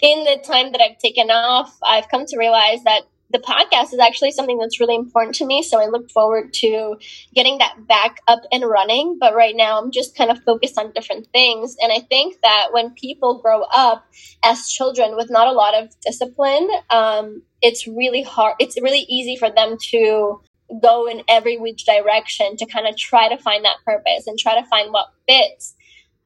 [0.01, 3.01] in the time that I've taken off, I've come to realize that
[3.31, 5.63] the podcast is actually something that's really important to me.
[5.63, 6.97] So I look forward to
[7.33, 9.17] getting that back up and running.
[9.19, 11.75] But right now, I'm just kind of focused on different things.
[11.81, 14.05] And I think that when people grow up
[14.43, 18.55] as children with not a lot of discipline, um, it's really hard.
[18.59, 20.41] It's really easy for them to
[20.81, 24.59] go in every which direction to kind of try to find that purpose and try
[24.59, 25.75] to find what fits.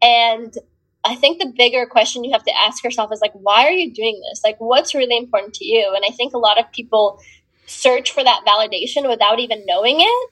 [0.01, 0.53] And
[1.03, 3.93] I think the bigger question you have to ask yourself is like, why are you
[3.93, 4.41] doing this?
[4.43, 5.93] Like, what's really important to you?
[5.95, 7.21] And I think a lot of people
[7.65, 10.29] search for that validation without even knowing it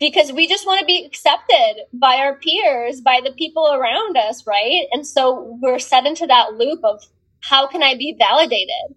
[0.00, 4.46] because we just want to be accepted by our peers, by the people around us,
[4.46, 4.86] right?
[4.90, 7.04] And so we're set into that loop of
[7.40, 8.96] how can I be validated?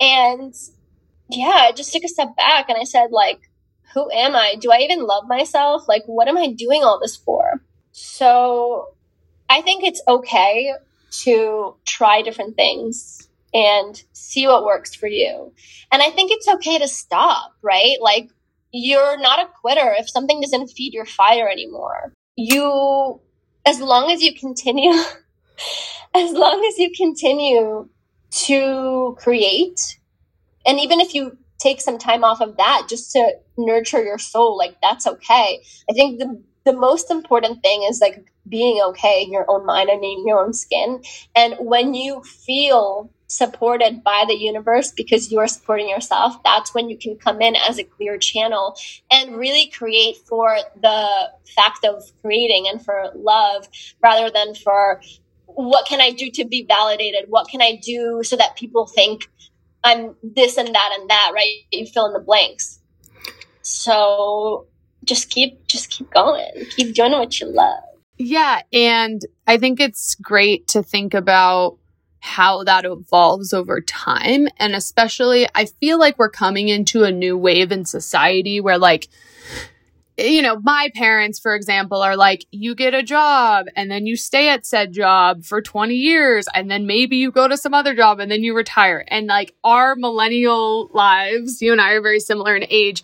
[0.00, 0.54] And
[1.30, 3.40] yeah, I just took a step back and I said, like,
[3.94, 4.56] who am I?
[4.60, 5.88] Do I even love myself?
[5.88, 7.62] Like, what am I doing all this for?
[7.92, 8.88] So
[9.52, 10.72] I think it's okay
[11.24, 15.52] to try different things and see what works for you.
[15.92, 17.98] And I think it's okay to stop, right?
[18.00, 18.30] Like,
[18.72, 22.14] you're not a quitter if something doesn't feed your fire anymore.
[22.34, 23.20] You,
[23.66, 24.92] as long as you continue,
[26.14, 27.90] as long as you continue
[28.46, 29.98] to create,
[30.64, 34.56] and even if you take some time off of that just to nurture your soul,
[34.56, 35.62] like that's okay.
[35.90, 39.88] I think the the most important thing is like being okay in your own mind
[39.88, 41.02] and in your own skin.
[41.34, 46.90] And when you feel supported by the universe because you are supporting yourself, that's when
[46.90, 48.76] you can come in as a clear channel
[49.10, 53.66] and really create for the fact of creating and for love
[54.02, 55.00] rather than for
[55.46, 57.26] what can I do to be validated?
[57.28, 59.28] What can I do so that people think
[59.84, 61.56] I'm this and that and that, right?
[61.70, 62.80] You fill in the blanks.
[63.62, 64.66] So
[65.04, 66.50] just keep just keep going.
[66.76, 67.82] Keep doing what you love.
[68.24, 71.78] Yeah, and I think it's great to think about
[72.20, 74.46] how that evolves over time.
[74.58, 79.08] And especially, I feel like we're coming into a new wave in society where, like,
[80.16, 84.14] you know, my parents, for example, are like, you get a job and then you
[84.14, 87.92] stay at said job for 20 years and then maybe you go to some other
[87.92, 89.04] job and then you retire.
[89.08, 93.02] And like our millennial lives, you and I are very similar in age.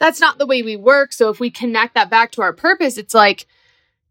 [0.00, 1.12] That's not the way we work.
[1.12, 3.46] So if we connect that back to our purpose, it's like,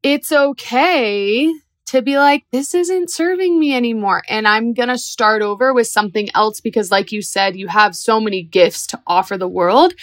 [0.05, 1.51] it's okay
[1.87, 4.21] to be like, this isn't serving me anymore.
[4.29, 7.95] And I'm going to start over with something else because, like you said, you have
[7.95, 9.95] so many gifts to offer the world.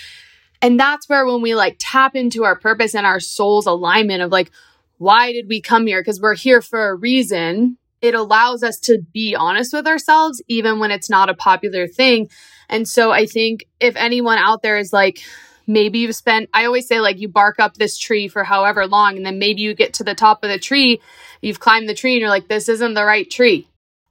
[0.61, 4.33] And that's where, when we like tap into our purpose and our soul's alignment of
[4.33, 4.51] like,
[4.99, 6.01] why did we come here?
[6.01, 7.79] Because we're here for a reason.
[8.01, 12.29] It allows us to be honest with ourselves, even when it's not a popular thing.
[12.69, 15.21] And so I think if anyone out there is like,
[15.67, 19.17] maybe you've spent i always say like you bark up this tree for however long
[19.17, 21.01] and then maybe you get to the top of the tree
[21.41, 23.69] you've climbed the tree and you're like this isn't the right tree.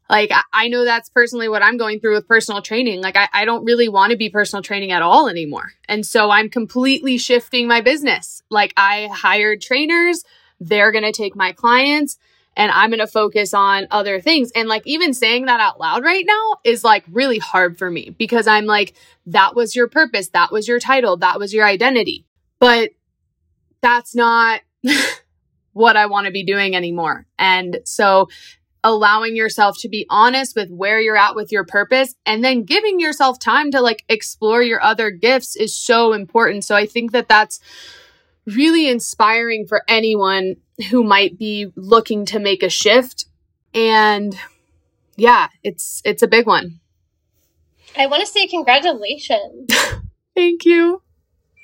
[0.09, 3.01] Like i, I know that's personally what i'm going through with personal training.
[3.01, 5.73] Like i, I don't really want to be personal training at all anymore.
[5.87, 8.43] And so i'm completely shifting my business.
[8.49, 10.23] Like i hired trainers
[10.61, 12.19] they're going to take my clients
[12.61, 14.51] and I'm going to focus on other things.
[14.55, 18.11] And like even saying that out loud right now is like really hard for me
[18.19, 18.93] because I'm like,
[19.25, 20.29] that was your purpose.
[20.29, 21.17] That was your title.
[21.17, 22.27] That was your identity.
[22.59, 22.91] But
[23.81, 24.61] that's not
[25.73, 27.25] what I want to be doing anymore.
[27.39, 28.29] And so
[28.83, 32.99] allowing yourself to be honest with where you're at with your purpose and then giving
[32.99, 36.63] yourself time to like explore your other gifts is so important.
[36.63, 37.59] So I think that that's
[38.45, 40.55] really inspiring for anyone
[40.89, 43.25] who might be looking to make a shift.
[43.73, 44.35] And
[45.15, 46.79] yeah it's it's a big one.
[47.97, 49.69] I want to say congratulations.
[50.35, 51.01] Thank you.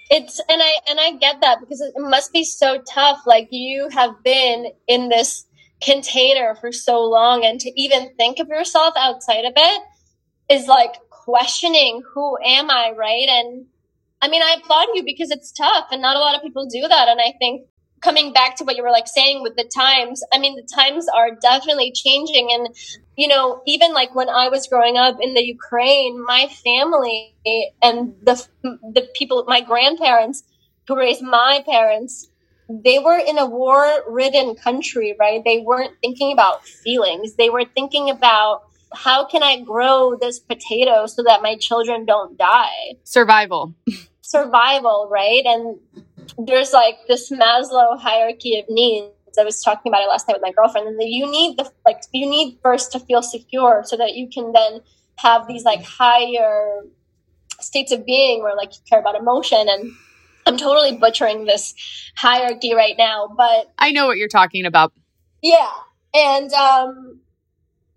[0.09, 3.21] It's and i and i get that because it must be so tough.
[3.25, 5.45] Like you have been in this
[5.81, 9.81] container for so long and to even think of yourself outside of it
[10.49, 13.27] is like questioning who am i right?
[13.29, 13.65] And
[14.21, 16.88] I mean, I applaud you because it's tough and not a lot of people do
[16.88, 17.08] that.
[17.08, 17.67] And I think
[18.01, 21.08] coming back to what you were like saying with the times, I mean, the times
[21.15, 22.49] are definitely changing.
[22.51, 22.75] And,
[23.15, 27.36] you know, even like when I was growing up in the Ukraine, my family
[27.82, 30.43] and the, the people, my grandparents
[30.88, 32.30] who raised my parents,
[32.69, 35.41] they were in a war ridden country, right?
[35.43, 37.36] They weren't thinking about feelings.
[37.36, 42.38] They were thinking about how can I grow this potato so that my children don't
[42.38, 42.95] die?
[43.04, 43.73] Survival.
[44.21, 45.43] Survival, right?
[45.45, 45.80] And
[46.38, 49.13] there's like this Maslow hierarchy of needs.
[49.39, 52.02] I was talking about it last night with my girlfriend, and you need the like
[52.12, 54.82] you need first to feel secure so that you can then
[55.17, 56.82] have these like higher
[57.60, 59.91] states of being where like you care about emotion and
[60.45, 61.76] I'm totally butchering this
[62.15, 64.93] hierarchy right now, but I know what you're talking about.
[65.41, 65.69] Yeah.
[66.13, 67.19] And um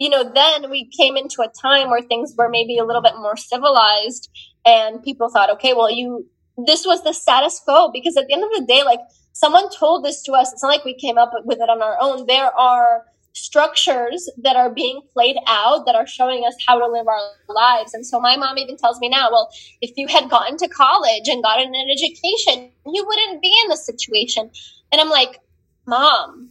[0.01, 3.17] you know, then we came into a time where things were maybe a little bit
[3.17, 4.31] more civilized
[4.65, 8.43] and people thought, okay, well, you, this was the status quo because at the end
[8.43, 9.01] of the day, like
[9.33, 10.53] someone told this to us.
[10.53, 12.27] It's not like we came up with it on our own.
[12.27, 17.07] There are structures that are being played out that are showing us how to live
[17.07, 17.93] our lives.
[17.93, 19.51] And so my mom even tells me now, well,
[19.83, 23.85] if you had gotten to college and gotten an education, you wouldn't be in this
[23.85, 24.51] situation.
[24.93, 25.41] And I'm like,
[25.87, 26.50] mom,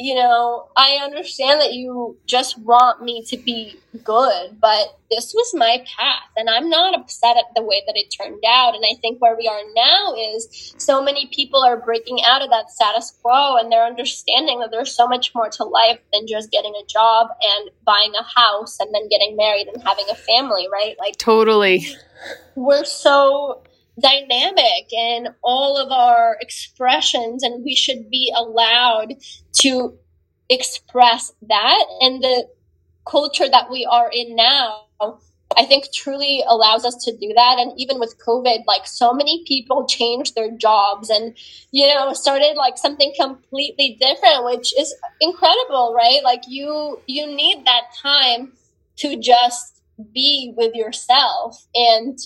[0.00, 5.52] you know, I understand that you just want me to be good, but this was
[5.54, 8.74] my path and I'm not upset at the way that it turned out.
[8.74, 12.48] And I think where we are now is so many people are breaking out of
[12.48, 16.50] that status quo and they're understanding that there's so much more to life than just
[16.50, 20.66] getting a job and buying a house and then getting married and having a family,
[20.72, 20.96] right?
[20.98, 21.86] Like, totally.
[22.54, 23.64] We're so
[24.00, 29.14] dynamic in all of our expressions and we should be allowed
[29.60, 29.98] to
[30.48, 32.48] express that and the
[33.06, 34.84] culture that we are in now
[35.56, 37.56] I think truly allows us to do that.
[37.58, 41.36] And even with COVID, like so many people changed their jobs and,
[41.72, 46.22] you know, started like something completely different, which is incredible, right?
[46.22, 48.52] Like you, you need that time
[48.98, 49.82] to just
[50.14, 52.18] be with yourself and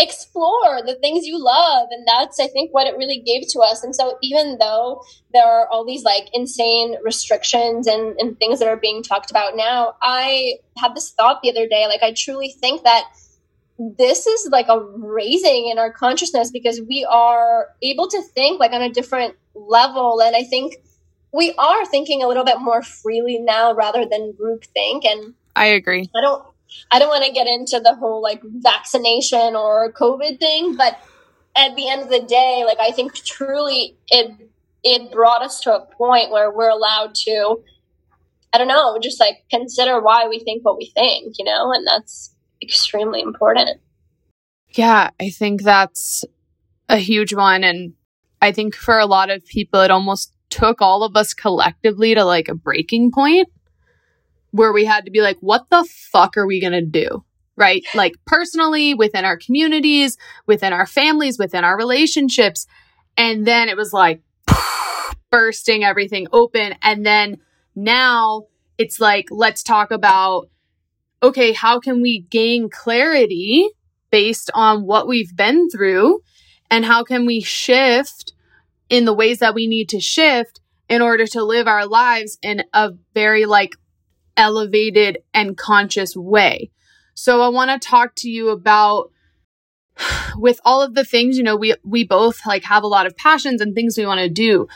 [0.00, 3.82] explore the things you love and that's i think what it really gave to us.
[3.82, 8.68] And so even though there are all these like insane restrictions and, and things that
[8.68, 12.50] are being talked about now i had this thought the other day like i truly
[12.50, 13.04] think that
[13.78, 18.72] this is like a raising in our consciousness because we are able to think like
[18.72, 20.20] on a different level.
[20.20, 20.76] And i think
[21.32, 25.04] we are thinking a little bit more freely now rather than group think.
[25.04, 26.10] And i agree.
[26.16, 26.44] I don't
[26.90, 30.98] I don't want to get into the whole like vaccination or COVID thing, but
[31.56, 34.32] at the end of the day, like I think truly it
[34.84, 37.62] it brought us to a point where we're allowed to
[38.52, 41.86] I don't know, just like consider why we think what we think, you know, and
[41.86, 43.80] that's extremely important.
[44.70, 46.24] Yeah, I think that's
[46.88, 47.92] a huge one and
[48.40, 52.24] I think for a lot of people it almost took all of us collectively to
[52.24, 53.48] like a breaking point
[54.50, 57.24] where we had to be like, what the fuck are we going to do?
[57.56, 57.84] Right?
[57.94, 62.66] Like personally, within our communities, within our families, within our relationships.
[63.16, 64.22] And then it was like
[65.30, 66.76] bursting everything open.
[66.82, 67.38] And then
[67.74, 68.44] now
[68.78, 70.48] it's like, let's talk about
[71.22, 73.68] okay, how can we gain clarity
[74.10, 76.20] based on what we've been through?
[76.70, 78.34] And how can we shift
[78.88, 82.62] in the ways that we need to shift in order to live our lives in
[82.72, 83.76] a very like
[84.38, 86.70] elevated and conscious way.
[87.12, 89.10] So I want to talk to you about
[90.38, 93.16] with all of the things, you know, we we both like have a lot of
[93.16, 94.68] passions and things we want to do.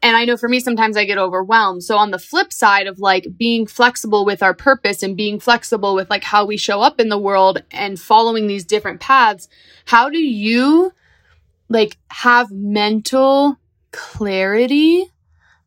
[0.00, 1.82] And I know for me sometimes I get overwhelmed.
[1.82, 5.94] So on the flip side of like being flexible with our purpose and being flexible
[5.94, 9.48] with like how we show up in the world and following these different paths,
[9.86, 10.92] how do you
[11.68, 13.58] like have mental
[13.92, 15.06] clarity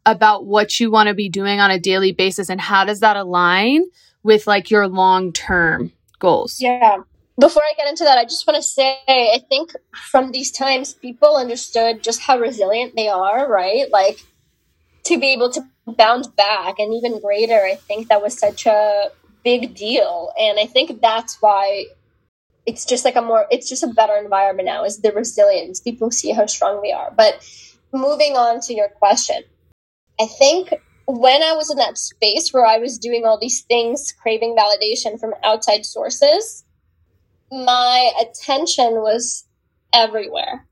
[0.05, 3.15] about what you want to be doing on a daily basis and how does that
[3.15, 3.83] align
[4.23, 6.57] with like your long term goals?
[6.59, 6.97] Yeah.
[7.39, 10.93] Before I get into that, I just want to say I think from these times,
[10.93, 13.89] people understood just how resilient they are, right?
[13.91, 14.19] Like
[15.03, 19.09] to be able to bounce back and even greater, I think that was such a
[19.43, 20.31] big deal.
[20.39, 21.85] And I think that's why
[22.65, 25.79] it's just like a more, it's just a better environment now is the resilience.
[25.79, 27.11] People see how strong we are.
[27.15, 27.43] But
[27.91, 29.43] moving on to your question,
[30.21, 30.73] I think
[31.07, 35.19] when I was in that space where I was doing all these things, craving validation
[35.19, 36.63] from outside sources,
[37.51, 39.45] my attention was
[39.93, 40.67] everywhere.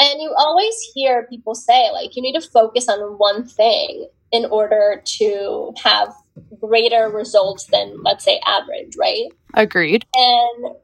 [0.00, 4.46] And you always hear people say, like, you need to focus on one thing in
[4.46, 6.14] order to have
[6.58, 9.26] greater results than, let's say, average, right?
[9.52, 10.06] Agreed.
[10.14, 10.76] And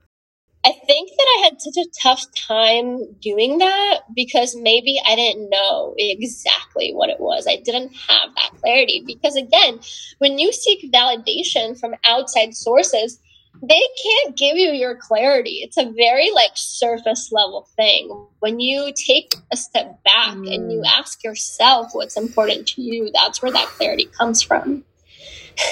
[0.67, 5.49] I think that I had such a tough time doing that because maybe I didn't
[5.49, 7.47] know exactly what it was.
[7.47, 9.79] I didn't have that clarity because again,
[10.19, 13.21] when you seek validation from outside sources,
[13.63, 15.61] they can't give you your clarity.
[15.63, 18.27] It's a very like surface level thing.
[18.41, 20.53] When you take a step back mm.
[20.53, 20.99] and you mm.
[20.99, 24.85] ask yourself what's important to you, that's where that clarity comes from.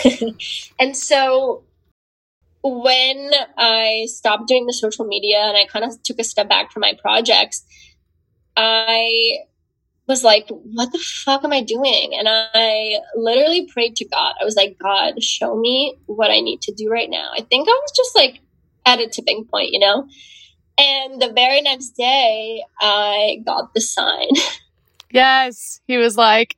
[0.78, 1.64] and so
[2.64, 6.72] when I stopped doing the social media and I kind of took a step back
[6.72, 7.64] from my projects,
[8.56, 9.38] I
[10.08, 12.12] was like, what the fuck am I doing?
[12.18, 14.34] And I literally prayed to God.
[14.40, 17.30] I was like, God, show me what I need to do right now.
[17.36, 18.40] I think I was just like
[18.86, 20.08] at a tipping point, you know?
[20.78, 24.28] And the very next day, I got the sign.
[25.10, 25.80] Yes.
[25.86, 26.56] He was like,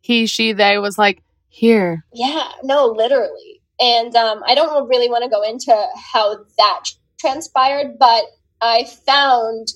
[0.00, 2.06] he, she, they was like, here.
[2.14, 3.57] Yeah, no, literally.
[3.80, 5.74] And um, I don't really want to go into
[6.12, 6.84] how that
[7.20, 8.24] transpired, but
[8.60, 9.68] I found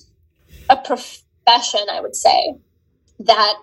[0.69, 2.55] a profession, I would say,
[3.19, 3.55] that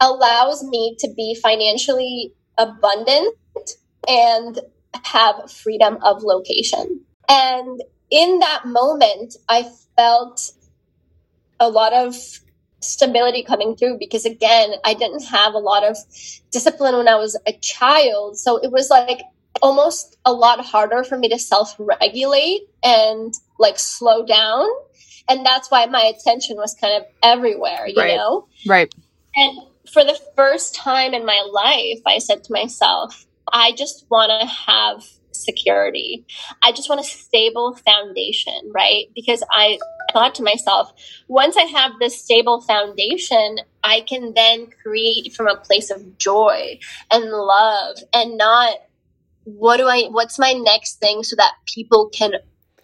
[0.00, 3.36] allows me to be financially abundant
[4.08, 4.58] and
[5.04, 7.00] have freedom of location.
[7.28, 10.52] And in that moment, I felt
[11.60, 12.16] a lot of
[12.80, 15.96] stability coming through because again i didn't have a lot of
[16.50, 19.20] discipline when i was a child so it was like
[19.60, 24.66] almost a lot harder for me to self-regulate and like slow down
[25.28, 28.16] and that's why my attention was kind of everywhere you right.
[28.16, 28.94] know right
[29.34, 29.58] and
[29.92, 34.46] for the first time in my life i said to myself i just want to
[34.46, 36.24] have security.
[36.62, 39.06] I just want a stable foundation, right?
[39.14, 39.78] Because I
[40.12, 40.92] thought to myself,
[41.28, 46.78] once I have this stable foundation, I can then create from a place of joy
[47.10, 48.76] and love and not
[49.44, 52.32] what do I what's my next thing so that people can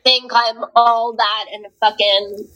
[0.04, 2.48] think I'm all that and fucking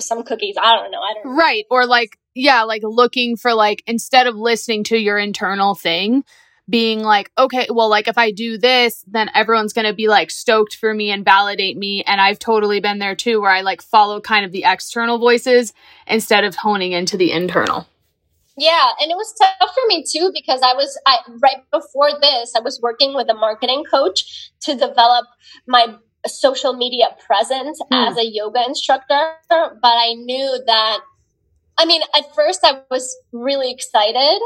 [0.00, 0.56] some cookies.
[0.60, 1.00] I don't know.
[1.00, 1.36] I don't know.
[1.36, 1.64] Right.
[1.70, 6.24] Or like yeah, like looking for like instead of listening to your internal thing,
[6.68, 10.30] being like, okay, well, like if I do this, then everyone's going to be like
[10.30, 12.02] stoked for me and validate me.
[12.04, 15.72] And I've totally been there too, where I like follow kind of the external voices
[16.06, 17.86] instead of honing into the internal.
[18.56, 22.52] Yeah, and it was tough for me too because I was I right before this,
[22.56, 25.26] I was working with a marketing coach to develop
[25.66, 25.96] my
[26.26, 28.10] social media presence mm.
[28.10, 31.00] as a yoga instructor, but I knew that
[31.76, 34.40] I mean, at first I was really excited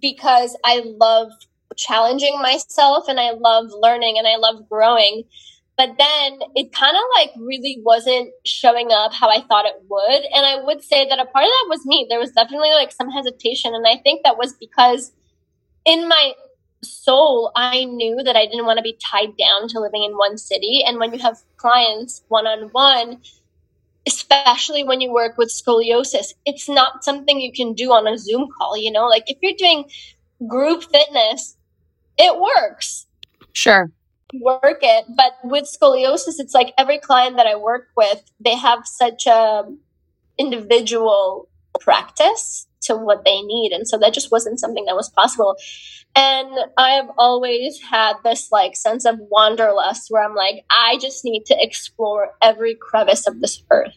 [0.00, 1.30] because I love
[1.76, 5.24] challenging myself and I love learning and I love growing.
[5.76, 10.22] But then it kind of like really wasn't showing up how I thought it would.
[10.32, 12.06] And I would say that a part of that was me.
[12.08, 13.74] There was definitely like some hesitation.
[13.74, 15.12] And I think that was because
[15.84, 16.34] in my
[16.82, 20.38] soul, I knew that I didn't want to be tied down to living in one
[20.38, 20.84] city.
[20.86, 23.20] And when you have clients one on one,
[24.06, 26.34] especially when you work with scoliosis.
[26.44, 29.06] It's not something you can do on a Zoom call, you know?
[29.06, 29.86] Like if you're doing
[30.46, 31.56] group fitness,
[32.18, 33.06] it works.
[33.52, 33.90] Sure.
[34.40, 35.04] Work it.
[35.16, 39.64] But with scoliosis, it's like every client that I work with, they have such a
[40.38, 41.48] individual
[41.80, 43.72] practice to what they need.
[43.72, 45.56] And so that just wasn't something that was possible.
[46.16, 51.46] And I've always had this like sense of wanderlust where I'm like, I just need
[51.46, 53.96] to explore every crevice of this earth.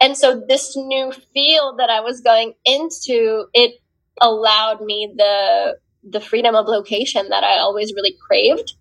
[0.00, 3.74] And so this new field that I was going into, it
[4.20, 8.74] allowed me the the freedom of location that I always really craved.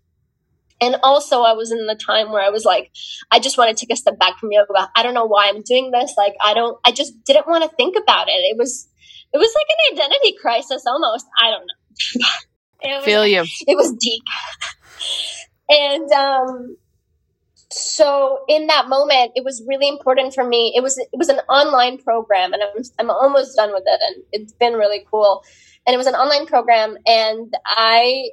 [0.82, 2.92] And also I was in the time where I was like,
[3.32, 4.90] I just want to take a step back from yoga.
[4.96, 6.14] I don't know why I'm doing this.
[6.18, 8.32] Like I don't I just didn't want to think about it.
[8.32, 8.90] It was
[9.34, 11.26] it was like an identity crisis almost.
[11.42, 12.26] I don't know.
[12.98, 13.46] was, Feel you.
[13.68, 14.24] It was deep.
[15.70, 16.78] and um,
[17.72, 20.74] so in that moment, it was really important for me.
[20.76, 24.24] It was it was an online program, and I'm I'm almost done with it, and
[24.32, 25.44] it's been really cool.
[25.86, 28.30] And it was an online program, and I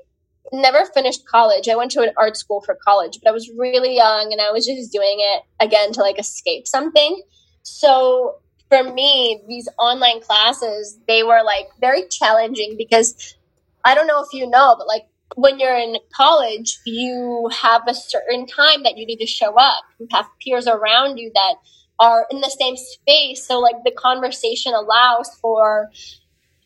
[0.52, 1.68] never finished college.
[1.68, 4.50] I went to an art school for college, but I was really young, and I
[4.50, 7.22] was just doing it again to like escape something.
[7.62, 8.36] So
[8.68, 13.36] for me, these online classes, they were like very challenging because
[13.84, 17.94] I don't know if you know, but like when you're in college, you have a
[17.94, 19.84] certain time that you need to show up.
[19.98, 21.54] You have peers around you that
[21.98, 23.46] are in the same space.
[23.46, 25.90] So like the conversation allows for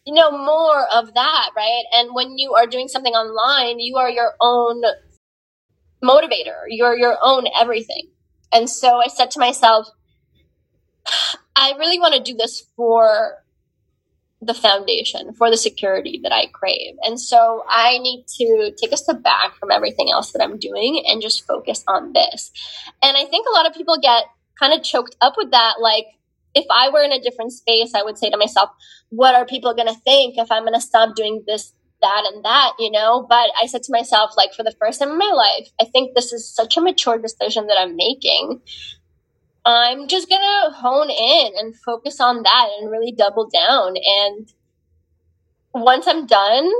[0.04, 1.84] you know more of that, right?
[1.96, 4.82] And when you are doing something online, you are your own
[6.02, 6.64] motivator.
[6.68, 8.08] You're your own everything.
[8.52, 9.88] And so I said to myself,
[11.56, 13.44] I really want to do this for
[14.46, 16.96] the foundation for the security that I crave.
[17.02, 21.02] And so I need to take a step back from everything else that I'm doing
[21.06, 22.50] and just focus on this.
[23.02, 24.24] And I think a lot of people get
[24.58, 25.76] kind of choked up with that.
[25.80, 26.06] Like,
[26.54, 28.70] if I were in a different space, I would say to myself,
[29.10, 32.44] what are people going to think if I'm going to stop doing this, that, and
[32.44, 33.26] that, you know?
[33.28, 36.14] But I said to myself, like, for the first time in my life, I think
[36.14, 38.60] this is such a mature decision that I'm making
[39.64, 43.94] I'm just gonna hone in and focus on that and really double down.
[43.96, 44.52] And
[45.72, 46.70] once I'm done,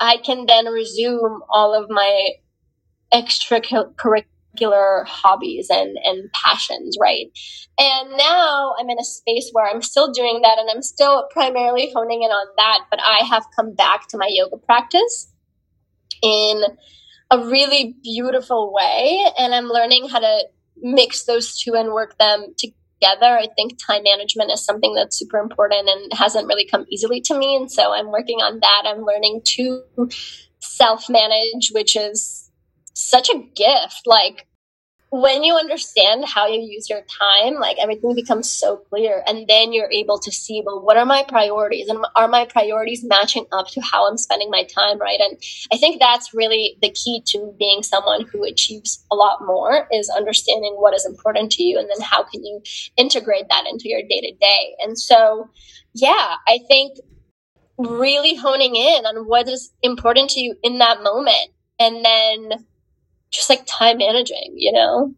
[0.00, 2.32] I can then resume all of my
[3.12, 3.94] extracurricular
[4.60, 7.26] hobbies and, and passions, right?
[7.78, 11.90] And now I'm in a space where I'm still doing that and I'm still primarily
[11.94, 15.32] honing in on that, but I have come back to my yoga practice
[16.22, 16.62] in
[17.30, 19.26] a really beautiful way.
[19.38, 20.44] And I'm learning how to
[20.76, 23.26] mix those two and work them together.
[23.26, 27.38] I think time management is something that's super important and hasn't really come easily to
[27.38, 27.56] me.
[27.56, 28.82] And so I'm working on that.
[28.86, 29.82] I'm learning to
[30.60, 32.41] self manage, which is
[32.94, 34.02] such a gift.
[34.06, 34.46] Like,
[35.12, 39.22] when you understand how you use your time, like everything becomes so clear.
[39.26, 41.88] And then you're able to see, well, what are my priorities?
[41.88, 45.20] And are my priorities matching up to how I'm spending my time, right?
[45.20, 45.36] And
[45.70, 50.08] I think that's really the key to being someone who achieves a lot more is
[50.08, 51.78] understanding what is important to you.
[51.78, 52.62] And then how can you
[52.96, 54.76] integrate that into your day to day?
[54.80, 55.50] And so,
[55.92, 56.96] yeah, I think
[57.76, 61.50] really honing in on what is important to you in that moment.
[61.78, 62.64] And then
[63.32, 65.12] just like time managing, you know?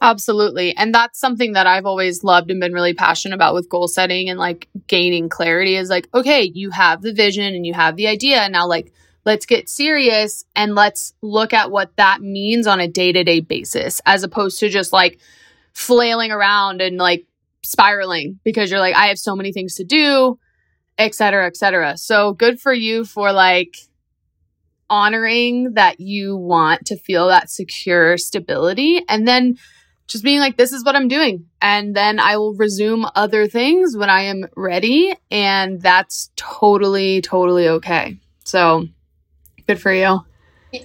[0.00, 0.76] Absolutely.
[0.76, 4.28] And that's something that I've always loved and been really passionate about with goal setting
[4.28, 8.06] and like gaining clarity is like, okay, you have the vision and you have the
[8.06, 8.48] idea.
[8.48, 8.92] Now, like,
[9.24, 13.40] let's get serious and let's look at what that means on a day to day
[13.40, 15.18] basis as opposed to just like
[15.72, 17.26] flailing around and like
[17.64, 20.38] spiraling because you're like, I have so many things to do,
[20.98, 21.96] et cetera, et cetera.
[21.96, 23.76] So good for you for like
[24.88, 29.58] honoring that you want to feel that secure stability and then
[30.06, 31.46] just being like, this is what I'm doing.
[31.60, 35.14] And then I will resume other things when I am ready.
[35.30, 38.18] And that's totally, totally okay.
[38.44, 38.86] So
[39.66, 40.20] good for you.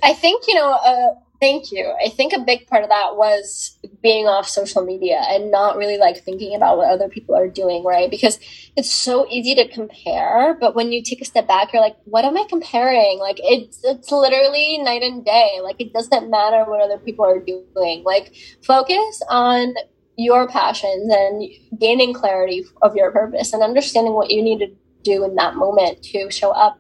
[0.01, 1.91] I think, you know, uh, Thank you.
[1.99, 5.97] I think a big part of that was being off social media and not really
[5.97, 8.11] like thinking about what other people are doing, right?
[8.11, 8.39] Because
[8.77, 12.25] it's so easy to compare, but when you take a step back, you're like, what
[12.25, 13.17] am I comparing?
[13.17, 15.61] Like it's it's literally night and day.
[15.63, 18.03] Like it doesn't matter what other people are doing.
[18.05, 19.73] Like focus on
[20.17, 24.67] your passions and gaining clarity of your purpose and understanding what you need to
[25.01, 26.79] do in that moment to show up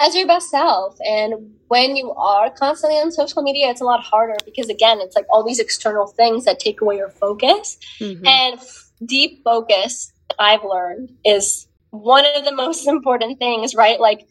[0.00, 0.96] as your best self.
[1.06, 5.16] And when you are constantly on social media, it's a lot harder because, again, it's
[5.16, 7.78] like all these external things that take away your focus.
[8.00, 8.26] Mm-hmm.
[8.26, 8.60] And
[9.04, 14.00] deep focus, I've learned, is one of the most important things, right?
[14.00, 14.26] Like,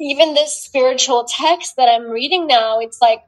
[0.00, 3.20] even this spiritual text that I'm reading now, it's like,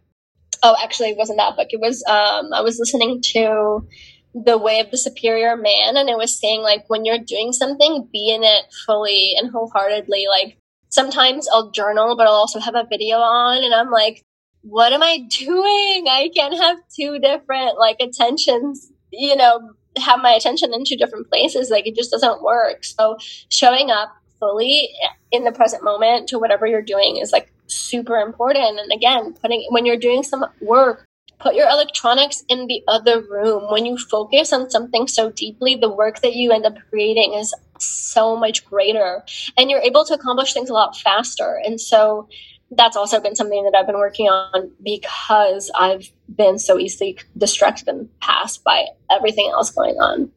[0.63, 1.69] oh, actually, it wasn't that book.
[1.71, 3.87] It was, um, I was listening to
[4.35, 8.09] the way of the superior man and it was saying like when you're doing something
[8.13, 10.57] be in it fully and wholeheartedly like
[10.93, 14.25] sometimes I'll journal, but I'll also have a video on and I'm like,
[14.61, 16.07] what am I doing?
[16.09, 21.29] I can't have two different like attentions, you know, have my attention in two different
[21.29, 21.71] places.
[21.71, 22.85] Like it just doesn't work.
[22.85, 23.17] So
[23.49, 24.91] showing up fully
[25.31, 28.79] in the present moment to whatever you're doing is like super important.
[28.79, 31.07] And again, putting when you're doing some work,
[31.39, 33.71] put your electronics in the other room.
[33.71, 37.55] When you focus on something so deeply, the work that you end up creating is
[37.83, 39.25] so much greater
[39.57, 41.61] and you're able to accomplish things a lot faster.
[41.65, 42.29] And so
[42.71, 47.89] that's also been something that I've been working on because I've been so easily distracted
[47.89, 50.31] and passed by everything else going on.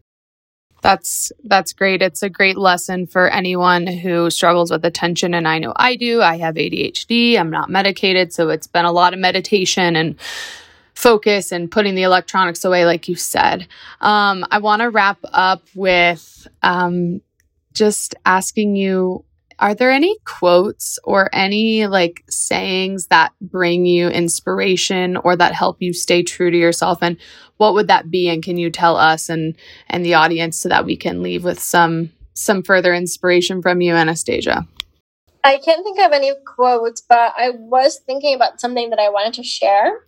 [0.82, 2.04] That's that's great.
[2.04, 6.22] It's a great lesson for anyone who struggles with attention and I know I do.
[6.22, 7.39] I have ADHD.
[7.39, 10.16] I'm not medicated, so it's been a lot of meditation and
[10.93, 13.68] focus and putting the electronics away, like you said.
[14.02, 17.22] Um, I want to wrap up with um,
[17.76, 19.23] just asking you
[19.57, 25.78] are there any quotes or any like sayings that bring you inspiration or that help
[25.80, 26.99] you stay true to yourself?
[27.01, 27.15] And
[27.55, 28.28] what would that be?
[28.28, 29.55] And can you tell us and
[29.88, 33.93] and the audience so that we can leave with some some further inspiration from you
[33.93, 34.67] anastasia?
[35.41, 39.36] I can't think of any quotes but i was thinking about something that i wanted
[39.36, 40.05] to share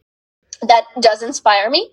[0.62, 1.92] that does inspire me.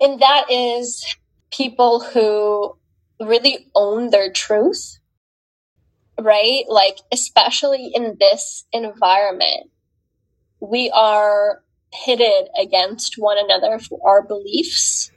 [0.00, 1.16] And that is
[1.50, 2.76] people who
[3.20, 4.98] really own their truth,
[6.20, 6.64] right?
[6.68, 9.70] Like, especially in this environment,
[10.60, 11.62] we are
[12.04, 15.10] pitted against one another for our beliefs.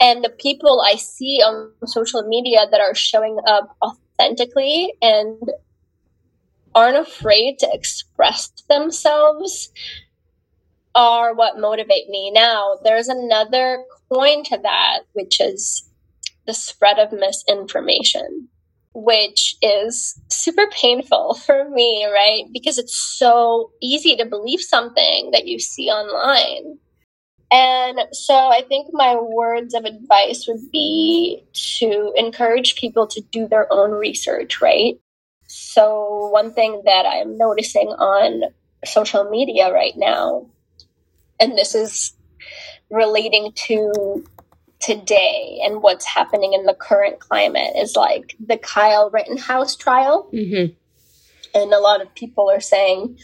[0.00, 5.38] And the people I see on social media that are showing up authentically and
[6.74, 9.70] aren't afraid to express themselves
[10.94, 12.30] are what motivate me.
[12.30, 15.88] Now, there's another coin to that, which is
[16.46, 18.48] the spread of misinformation,
[18.94, 22.44] which is super painful for me, right?
[22.52, 26.78] Because it's so easy to believe something that you see online.
[27.50, 31.44] And so I think my words of advice would be
[31.78, 34.94] to encourage people to do their own research, right?
[35.48, 38.44] So, one thing that I'm noticing on
[38.86, 40.46] social media right now
[41.42, 42.14] and this is
[42.88, 44.24] relating to
[44.82, 50.28] today and what's happening in the current climate is like the Kyle Rittenhouse trial.
[50.32, 50.74] Mm-hmm.
[51.54, 53.18] And a lot of people are saying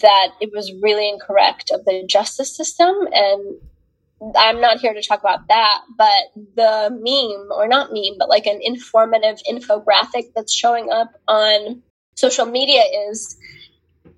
[0.00, 2.94] that it was really incorrect of the justice system.
[3.12, 3.56] And
[4.36, 8.46] I'm not here to talk about that, but the meme, or not meme, but like
[8.46, 11.82] an informative infographic that's showing up on
[12.14, 13.36] social media is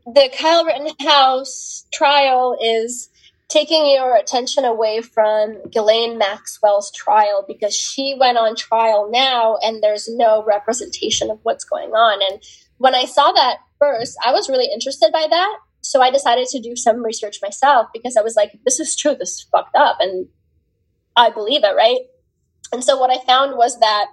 [0.04, 3.08] the Kyle Rittenhouse trial is
[3.54, 9.80] taking your attention away from Ghislaine Maxwell's trial because she went on trial now and
[9.80, 12.20] there's no representation of what's going on.
[12.32, 12.42] And
[12.78, 15.58] when I saw that first, I was really interested by that.
[15.82, 19.14] So I decided to do some research myself because I was like, this is true,
[19.14, 19.98] this is fucked up.
[20.00, 20.26] And
[21.14, 22.00] I believe it, right?
[22.72, 24.06] And so what I found was that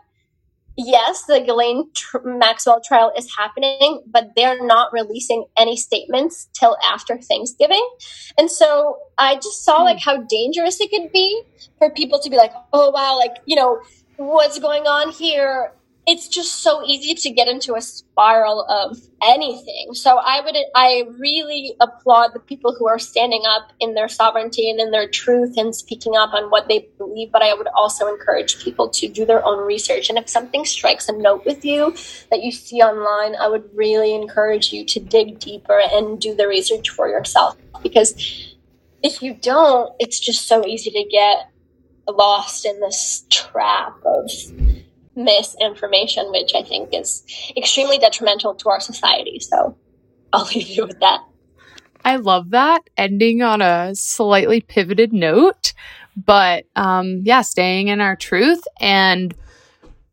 [0.77, 6.77] yes, the Ghislaine tr- Maxwell trial is happening, but they're not releasing any statements till
[6.83, 7.87] after Thanksgiving.
[8.37, 9.85] And so I just saw hmm.
[9.85, 11.43] like how dangerous it could be
[11.77, 13.81] for people to be like, oh wow, like, you know,
[14.17, 15.73] what's going on here?
[16.07, 19.93] It's just so easy to get into a spiral of anything.
[19.93, 24.69] So I would, I really applaud the people who are standing up in their sovereignty
[24.69, 27.31] and in their truth and speaking up on what they believe.
[27.31, 30.09] But I would also encourage people to do their own research.
[30.09, 31.95] And if something strikes a note with you
[32.31, 36.47] that you see online, I would really encourage you to dig deeper and do the
[36.47, 37.55] research for yourself.
[37.83, 38.15] Because
[39.03, 41.47] if you don't, it's just so easy to get
[42.07, 44.29] lost in this trap of
[45.15, 47.23] misinformation, which I think is
[47.55, 49.39] extremely detrimental to our society.
[49.39, 49.77] So
[50.33, 51.21] I'll leave you with that.
[52.03, 55.73] I love that ending on a slightly pivoted note,
[56.15, 59.35] but um, yeah, staying in our truth and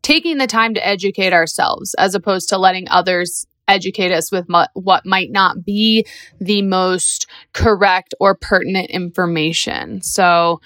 [0.02, 4.64] taking the time to educate ourselves as opposed to letting others educate us with mu-
[4.74, 6.04] what might not be
[6.40, 10.00] the most correct or pertinent information.
[10.02, 10.60] So,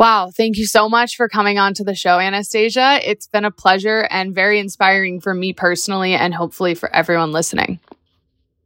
[0.00, 0.30] Wow.
[0.34, 3.00] Thank you so much for coming on to the show, Anastasia.
[3.04, 7.80] It's been a pleasure and very inspiring for me personally and hopefully for everyone listening.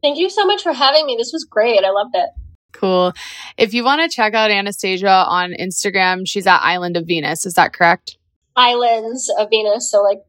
[0.01, 1.17] Thank you so much for having me.
[1.17, 1.83] This was great.
[1.83, 2.29] I loved it.
[2.71, 3.11] Cool.
[3.57, 7.45] If you want to check out Anastasia on Instagram, she's at Island of Venus.
[7.45, 8.17] Is that correct?
[8.55, 9.91] Islands of Venus.
[9.91, 10.23] So, like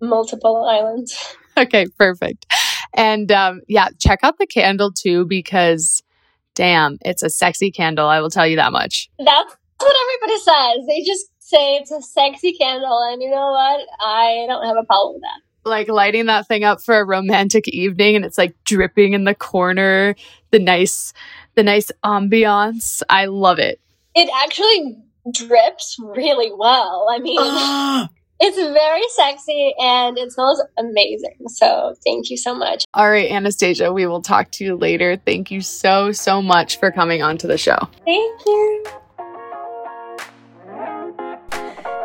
[0.00, 1.36] multiple islands.
[1.54, 2.46] Okay, perfect.
[2.94, 6.02] And um, yeah, check out the candle too because
[6.54, 8.08] damn, it's a sexy candle.
[8.08, 9.10] I will tell you that much.
[9.18, 10.86] That's what everybody says.
[10.86, 13.86] They just say it's a sexy candle, and you know what?
[14.00, 15.68] I don't have a problem with that.
[15.68, 19.34] Like lighting that thing up for a romantic evening, and it's like dripping in the
[19.34, 20.14] corner.
[20.50, 21.12] The nice,
[21.54, 23.02] the nice ambiance.
[23.08, 23.80] I love it.
[24.14, 24.98] It actually
[25.32, 27.08] drips really well.
[27.10, 28.08] I mean.
[28.44, 31.36] it's very sexy and it smells amazing.
[31.46, 32.84] So thank you so much.
[32.92, 35.16] All right, Anastasia, we will talk to you later.
[35.24, 37.78] Thank you so, so much for coming on to the show.
[38.04, 38.84] Thank you.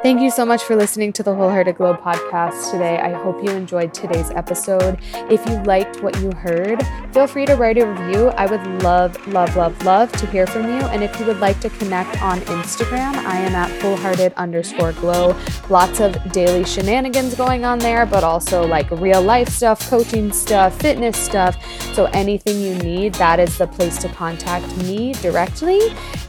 [0.04, 2.98] Thank you so much for listening to the Wholehearted Glow podcast today.
[3.00, 5.00] I hope you enjoyed today's episode.
[5.30, 8.28] If you liked what you heard, feel free to write a review.
[8.30, 10.82] I would love, love, love, love to hear from you.
[10.90, 15.36] And if you would like to connect on Instagram, I am at wholehearted underscore glow.
[15.68, 20.80] Lots of daily shenanigans going on there, but also like real life stuff, coaching stuff,
[20.80, 21.58] fitness stuff.
[21.96, 25.82] So anything you need, that is the place to contact me directly.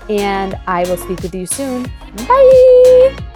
[0.09, 1.83] And I will speak with you soon.
[2.27, 3.28] Bye.